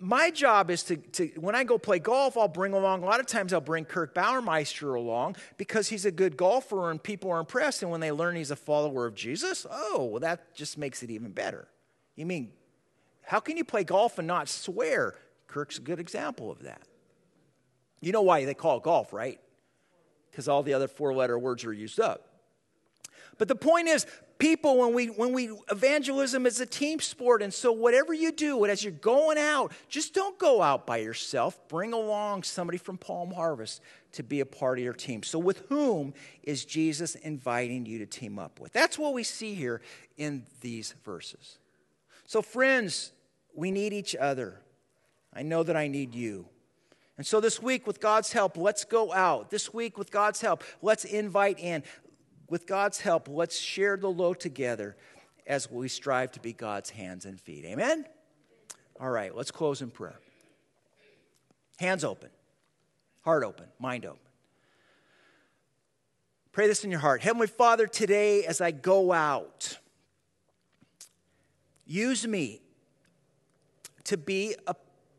my 0.00 0.30
job 0.30 0.70
is 0.70 0.84
to, 0.84 0.96
to, 0.96 1.26
when 1.40 1.56
I 1.56 1.64
go 1.64 1.76
play 1.76 1.98
golf, 1.98 2.36
I'll 2.36 2.46
bring 2.46 2.72
along, 2.72 3.02
a 3.02 3.06
lot 3.06 3.18
of 3.18 3.26
times 3.26 3.52
I'll 3.52 3.60
bring 3.60 3.84
Kirk 3.84 4.14
Bauermeister 4.14 4.94
along 4.94 5.36
because 5.56 5.88
he's 5.88 6.04
a 6.04 6.12
good 6.12 6.36
golfer 6.36 6.90
and 6.90 7.02
people 7.02 7.32
are 7.32 7.40
impressed. 7.40 7.82
And 7.82 7.90
when 7.90 8.00
they 8.00 8.12
learn 8.12 8.36
he's 8.36 8.52
a 8.52 8.56
follower 8.56 9.06
of 9.06 9.16
Jesus, 9.16 9.66
oh, 9.68 10.04
well, 10.04 10.20
that 10.20 10.54
just 10.54 10.78
makes 10.78 11.02
it 11.02 11.10
even 11.10 11.32
better. 11.32 11.66
You 12.14 12.26
mean, 12.26 12.52
how 13.22 13.40
can 13.40 13.56
you 13.56 13.64
play 13.64 13.82
golf 13.82 14.18
and 14.18 14.28
not 14.28 14.48
swear? 14.48 15.14
Kirk's 15.48 15.78
a 15.78 15.82
good 15.82 15.98
example 15.98 16.50
of 16.50 16.62
that. 16.62 16.82
You 18.00 18.12
know 18.12 18.22
why 18.22 18.44
they 18.44 18.54
call 18.54 18.76
it 18.76 18.84
golf, 18.84 19.12
right? 19.12 19.40
Because 20.30 20.46
all 20.46 20.62
the 20.62 20.74
other 20.74 20.86
four 20.86 21.12
letter 21.12 21.36
words 21.36 21.64
are 21.64 21.72
used 21.72 21.98
up. 21.98 22.27
But 23.38 23.46
the 23.46 23.54
point 23.54 23.86
is, 23.86 24.04
people, 24.38 24.78
when 24.78 24.92
we, 24.92 25.06
when 25.06 25.32
we, 25.32 25.50
evangelism 25.70 26.44
is 26.44 26.60
a 26.60 26.66
team 26.66 27.00
sport. 27.00 27.40
And 27.40 27.54
so, 27.54 27.72
whatever 27.72 28.12
you 28.12 28.32
do, 28.32 28.64
as 28.66 28.82
you're 28.82 28.92
going 28.92 29.38
out, 29.38 29.72
just 29.88 30.12
don't 30.12 30.38
go 30.38 30.60
out 30.60 30.86
by 30.86 30.98
yourself. 30.98 31.58
Bring 31.68 31.92
along 31.92 32.42
somebody 32.42 32.78
from 32.78 32.98
Palm 32.98 33.32
Harvest 33.32 33.80
to 34.12 34.22
be 34.22 34.40
a 34.40 34.46
part 34.46 34.78
of 34.78 34.84
your 34.84 34.92
team. 34.92 35.22
So, 35.22 35.38
with 35.38 35.58
whom 35.68 36.14
is 36.42 36.64
Jesus 36.64 37.14
inviting 37.14 37.86
you 37.86 37.98
to 38.00 38.06
team 38.06 38.38
up 38.38 38.58
with? 38.58 38.72
That's 38.72 38.98
what 38.98 39.14
we 39.14 39.22
see 39.22 39.54
here 39.54 39.80
in 40.16 40.44
these 40.60 40.94
verses. 41.04 41.58
So, 42.26 42.42
friends, 42.42 43.12
we 43.54 43.70
need 43.70 43.92
each 43.92 44.16
other. 44.16 44.60
I 45.32 45.42
know 45.42 45.62
that 45.62 45.76
I 45.76 45.88
need 45.88 46.14
you. 46.14 46.46
And 47.16 47.26
so, 47.26 47.40
this 47.40 47.62
week, 47.62 47.86
with 47.86 48.00
God's 48.00 48.32
help, 48.32 48.56
let's 48.56 48.84
go 48.84 49.12
out. 49.12 49.50
This 49.50 49.72
week, 49.72 49.96
with 49.96 50.10
God's 50.10 50.40
help, 50.40 50.64
let's 50.82 51.04
invite 51.04 51.58
in. 51.58 51.84
With 52.48 52.66
God's 52.66 53.00
help, 53.00 53.28
let's 53.28 53.58
share 53.58 53.96
the 53.96 54.08
load 54.08 54.40
together 54.40 54.96
as 55.46 55.70
we 55.70 55.88
strive 55.88 56.32
to 56.32 56.40
be 56.40 56.52
God's 56.52 56.90
hands 56.90 57.24
and 57.24 57.40
feet. 57.40 57.64
Amen? 57.64 58.04
All 59.00 59.10
right, 59.10 59.34
let's 59.34 59.50
close 59.50 59.82
in 59.82 59.90
prayer. 59.90 60.18
Hands 61.78 62.02
open, 62.04 62.30
heart 63.22 63.44
open, 63.44 63.66
mind 63.78 64.04
open. 64.04 64.18
Pray 66.52 66.66
this 66.66 66.82
in 66.82 66.90
your 66.90 67.00
heart. 67.00 67.22
Heavenly 67.22 67.46
Father, 67.46 67.86
today 67.86 68.44
as 68.44 68.60
I 68.60 68.72
go 68.72 69.12
out, 69.12 69.78
Use 71.88 72.26
me 72.26 72.60
to 74.04 74.18
be 74.18 74.54
a 74.66 74.76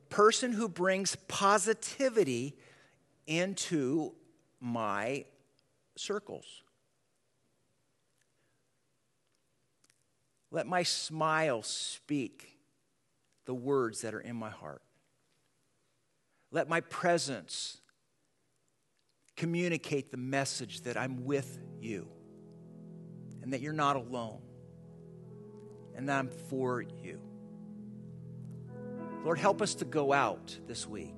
person 0.09 0.51
who 0.51 0.69
brings 0.69 1.15
positivity 1.27 2.55
into 3.25 4.13
my 4.61 5.25
circles. 5.97 6.45
Let 10.51 10.67
my 10.67 10.83
smile 10.83 11.61
speak 11.61 12.57
the 13.45 13.53
words 13.53 14.01
that 14.01 14.13
are 14.13 14.19
in 14.19 14.35
my 14.35 14.49
heart. 14.49 14.81
Let 16.51 16.67
my 16.67 16.81
presence 16.81 17.77
communicate 19.35 20.11
the 20.11 20.17
message 20.17 20.81
that 20.81 20.97
I'm 20.97 21.25
with 21.25 21.59
you 21.79 22.07
and 23.41 23.53
that 23.53 23.61
you're 23.61 23.73
not 23.73 23.95
alone 23.95 24.41
and 25.95 26.09
that 26.09 26.19
I'm 26.19 26.29
for 26.29 26.81
you. 26.81 27.21
Lord, 29.23 29.37
help 29.37 29.61
us 29.61 29.75
to 29.75 29.85
go 29.85 30.13
out 30.13 30.57
this 30.67 30.87
week 30.87 31.15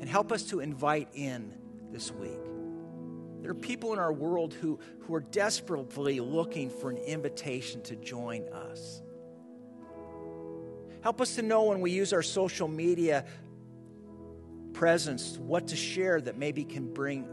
and 0.00 0.08
help 0.08 0.32
us 0.32 0.44
to 0.44 0.60
invite 0.60 1.08
in 1.14 1.54
this 1.90 2.10
week. 2.10 2.40
There 3.42 3.50
are 3.50 3.54
people 3.54 3.92
in 3.92 3.98
our 3.98 4.12
world 4.12 4.54
who, 4.54 4.78
who 5.00 5.14
are 5.14 5.20
desperately 5.20 6.20
looking 6.20 6.70
for 6.70 6.90
an 6.90 6.96
invitation 6.98 7.82
to 7.82 7.96
join 7.96 8.48
us. 8.48 9.02
Help 11.00 11.20
us 11.20 11.34
to 11.34 11.42
know 11.42 11.64
when 11.64 11.80
we 11.80 11.90
use 11.90 12.12
our 12.12 12.22
social 12.22 12.68
media 12.68 13.24
presence 14.72 15.36
what 15.38 15.66
to 15.68 15.76
share 15.76 16.20
that 16.20 16.38
maybe 16.38 16.62
can 16.62 16.94
bring 16.94 17.26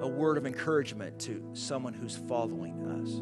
a 0.00 0.08
word 0.08 0.38
of 0.38 0.46
encouragement 0.46 1.18
to 1.20 1.44
someone 1.52 1.92
who's 1.92 2.16
following 2.16 2.74
us. 2.86 3.20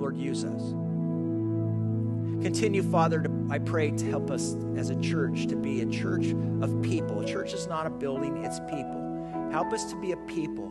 Lord, 0.00 0.16
use 0.16 0.42
us. 0.42 0.70
Continue, 2.42 2.82
Father, 2.82 3.20
to, 3.20 3.30
I 3.50 3.58
pray 3.58 3.90
to 3.90 4.06
help 4.06 4.30
us 4.30 4.56
as 4.76 4.88
a 4.88 4.98
church 5.00 5.48
to 5.48 5.56
be 5.56 5.82
a 5.82 5.86
church 5.86 6.28
of 6.62 6.80
people. 6.80 7.20
A 7.20 7.26
church 7.26 7.52
is 7.52 7.66
not 7.66 7.86
a 7.86 7.90
building, 7.90 8.42
it's 8.42 8.58
people. 8.60 9.09
Help 9.50 9.72
us 9.72 9.84
to 9.90 9.96
be 9.96 10.12
a 10.12 10.16
people 10.16 10.68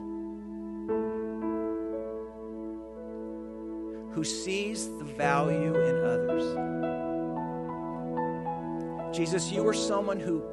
who 4.14 4.24
sees 4.24 4.88
the 4.98 5.04
value 5.04 5.76
in 5.76 5.96
others. 6.06 6.44
Jesus, 9.16 9.52
you 9.52 9.64
were 9.64 9.74
someone 9.74 10.20
who 10.20 10.44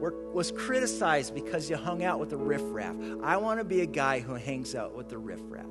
were, 0.00 0.14
was 0.32 0.52
criticized 0.52 1.34
because 1.34 1.68
you 1.68 1.76
hung 1.76 2.04
out 2.04 2.20
with 2.20 2.30
the 2.30 2.36
riffraff. 2.36 2.94
I 3.22 3.36
want 3.36 3.58
to 3.60 3.64
be 3.64 3.80
a 3.80 3.86
guy 3.86 4.20
who 4.20 4.34
hangs 4.34 4.74
out 4.74 4.96
with 4.96 5.08
the 5.08 5.18
riffraff. 5.18 5.66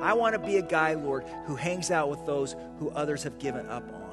I 0.00 0.12
want 0.14 0.34
to 0.34 0.38
be 0.38 0.58
a 0.58 0.62
guy, 0.62 0.94
Lord, 0.94 1.24
who 1.46 1.56
hangs 1.56 1.90
out 1.90 2.08
with 2.08 2.24
those 2.24 2.54
who 2.78 2.90
others 2.90 3.22
have 3.24 3.38
given 3.38 3.66
up 3.66 3.84
on. 3.92 4.04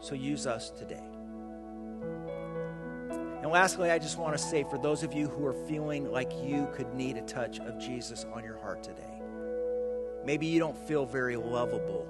So 0.00 0.14
use 0.14 0.46
us 0.46 0.70
today. 0.70 1.02
And 3.42 3.50
lastly, 3.50 3.90
I 3.90 3.98
just 3.98 4.18
want 4.18 4.36
to 4.36 4.42
say 4.42 4.64
for 4.64 4.78
those 4.78 5.02
of 5.02 5.14
you 5.14 5.26
who 5.28 5.46
are 5.46 5.54
feeling 5.66 6.10
like 6.10 6.30
you 6.42 6.68
could 6.74 6.92
need 6.94 7.16
a 7.16 7.22
touch 7.22 7.58
of 7.60 7.78
Jesus 7.78 8.26
on 8.34 8.44
your 8.44 8.58
heart 8.58 8.82
today, 8.82 9.22
maybe 10.24 10.46
you 10.46 10.58
don't 10.58 10.76
feel 10.86 11.06
very 11.06 11.36
lovable. 11.36 12.06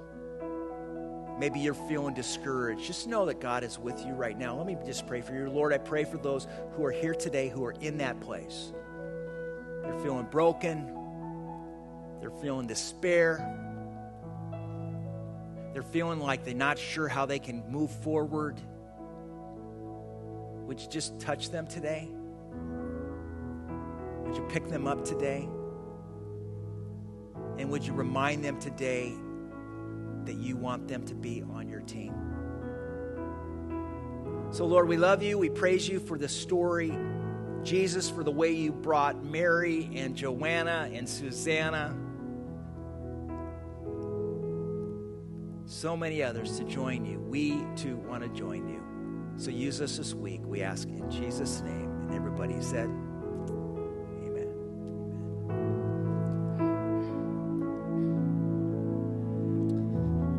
Maybe 1.39 1.59
you're 1.59 1.73
feeling 1.73 2.13
discouraged. 2.13 2.85
Just 2.85 3.07
know 3.07 3.25
that 3.25 3.39
God 3.39 3.63
is 3.63 3.79
with 3.79 4.05
you 4.05 4.13
right 4.13 4.37
now. 4.37 4.55
Let 4.55 4.67
me 4.67 4.77
just 4.85 5.07
pray 5.07 5.21
for 5.21 5.33
you. 5.33 5.49
Lord, 5.49 5.73
I 5.73 5.77
pray 5.77 6.03
for 6.03 6.17
those 6.17 6.47
who 6.75 6.83
are 6.85 6.91
here 6.91 7.15
today 7.15 7.49
who 7.49 7.63
are 7.63 7.75
in 7.79 7.97
that 7.99 8.19
place. 8.19 8.73
They're 9.81 9.99
feeling 9.99 10.27
broken, 10.29 10.93
they're 12.19 12.29
feeling 12.29 12.67
despair. 12.67 13.57
They're 15.73 15.83
feeling 15.83 16.19
like 16.19 16.43
they're 16.43 16.53
not 16.53 16.77
sure 16.77 17.07
how 17.07 17.25
they 17.25 17.39
can 17.39 17.63
move 17.71 17.91
forward. 17.91 18.59
Would 20.71 20.79
you 20.79 20.87
just 20.87 21.19
touch 21.19 21.49
them 21.49 21.67
today? 21.67 22.07
Would 24.23 24.37
you 24.37 24.43
pick 24.43 24.69
them 24.69 24.87
up 24.87 25.03
today? 25.03 25.49
And 27.57 27.69
would 27.69 27.85
you 27.85 27.91
remind 27.91 28.41
them 28.41 28.57
today 28.57 29.13
that 30.23 30.37
you 30.37 30.55
want 30.55 30.87
them 30.87 31.03
to 31.07 31.13
be 31.13 31.43
on 31.43 31.67
your 31.67 31.81
team? 31.81 32.13
So, 34.51 34.65
Lord, 34.65 34.87
we 34.87 34.95
love 34.95 35.21
you. 35.21 35.37
We 35.37 35.49
praise 35.49 35.89
you 35.89 35.99
for 35.99 36.17
the 36.17 36.29
story. 36.29 36.97
Jesus, 37.63 38.09
for 38.09 38.23
the 38.23 38.31
way 38.31 38.53
you 38.53 38.71
brought 38.71 39.25
Mary 39.25 39.89
and 39.93 40.15
Joanna 40.15 40.89
and 40.93 41.09
Susanna, 41.09 41.93
so 45.65 45.97
many 45.97 46.23
others 46.23 46.57
to 46.59 46.63
join 46.63 47.03
you. 47.03 47.19
We 47.19 47.61
too 47.75 47.97
want 47.97 48.23
to 48.23 48.29
join 48.29 48.69
you. 48.69 48.90
So 49.41 49.49
use 49.49 49.81
us 49.81 49.97
this 49.97 50.13
week, 50.13 50.41
we 50.45 50.61
ask 50.61 50.87
in 50.87 51.09
Jesus' 51.09 51.61
name. 51.61 51.89
And 52.03 52.13
everybody 52.13 52.61
said. 52.61 52.87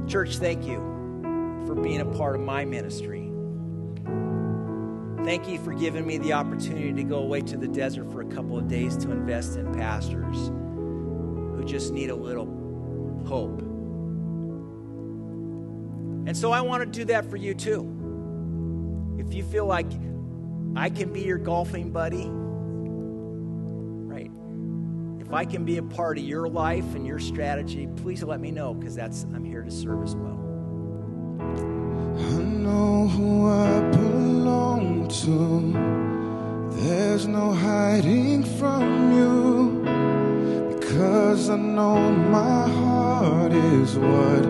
Church, 0.09 0.37
thank 0.37 0.65
you 0.65 0.79
for 1.67 1.75
being 1.75 2.01
a 2.01 2.05
part 2.05 2.37
of 2.37 2.43
my 2.43 2.65
ministry. 2.65 3.33
Thank 5.25 5.49
you 5.49 5.59
for 5.65 5.75
giving 5.75 6.07
me 6.07 6.19
the 6.19 6.35
opportunity 6.35 6.93
to 6.93 7.03
go 7.03 7.19
away 7.19 7.41
to 7.41 7.57
the 7.57 7.67
desert 7.67 8.09
for 8.13 8.21
a 8.21 8.27
couple 8.27 8.57
of 8.57 8.69
days 8.69 8.97
to 8.99 9.11
invest 9.11 9.57
in 9.57 9.75
pastors 9.75 10.37
who 11.57 11.65
just 11.67 11.93
need 11.93 12.11
a 12.11 12.15
little 12.15 12.47
hope. 13.27 13.63
And 16.29 16.37
so 16.37 16.53
I 16.53 16.61
want 16.61 16.85
to 16.85 16.87
do 16.87 17.05
that 17.07 17.29
for 17.29 17.37
you 17.37 17.53
too 17.53 17.92
if 19.33 19.37
you 19.37 19.45
feel 19.45 19.65
like 19.65 19.87
I 20.77 20.91
can 20.91 21.11
be 21.11 21.23
your 21.23 21.39
golfing 21.39 21.91
buddy, 21.91 22.29
right? 22.29 24.31
If 25.23 25.33
I 25.33 25.47
can 25.47 25.65
be 25.65 25.79
a 25.79 25.83
part 25.83 26.19
of 26.19 26.25
your 26.25 26.49
life 26.49 26.95
and 26.95 27.07
your 27.07 27.19
strategy, 27.19 27.89
please 27.97 28.23
let 28.23 28.41
me 28.41 28.51
know 28.51 28.75
because 28.75 28.95
that's 28.95 29.23
I'm 29.23 29.43
here 29.43 29.63
to 29.63 29.71
serve 29.71 30.03
as 30.03 30.15
well. 30.15 30.39
I 31.41 32.43
know 32.43 33.09
who 33.09 33.49
I 33.49 33.81
belong 33.93 35.09
to. 35.09 35.73
There's 36.83 37.27
no 37.27 37.53
hiding 37.53 38.45
from 38.45 39.15
you 39.15 40.77
because 40.77 41.49
I 41.49 41.57
know 41.57 42.11
my 42.11 42.69
heart 42.69 43.53
is 43.53 43.97
what 43.97 44.45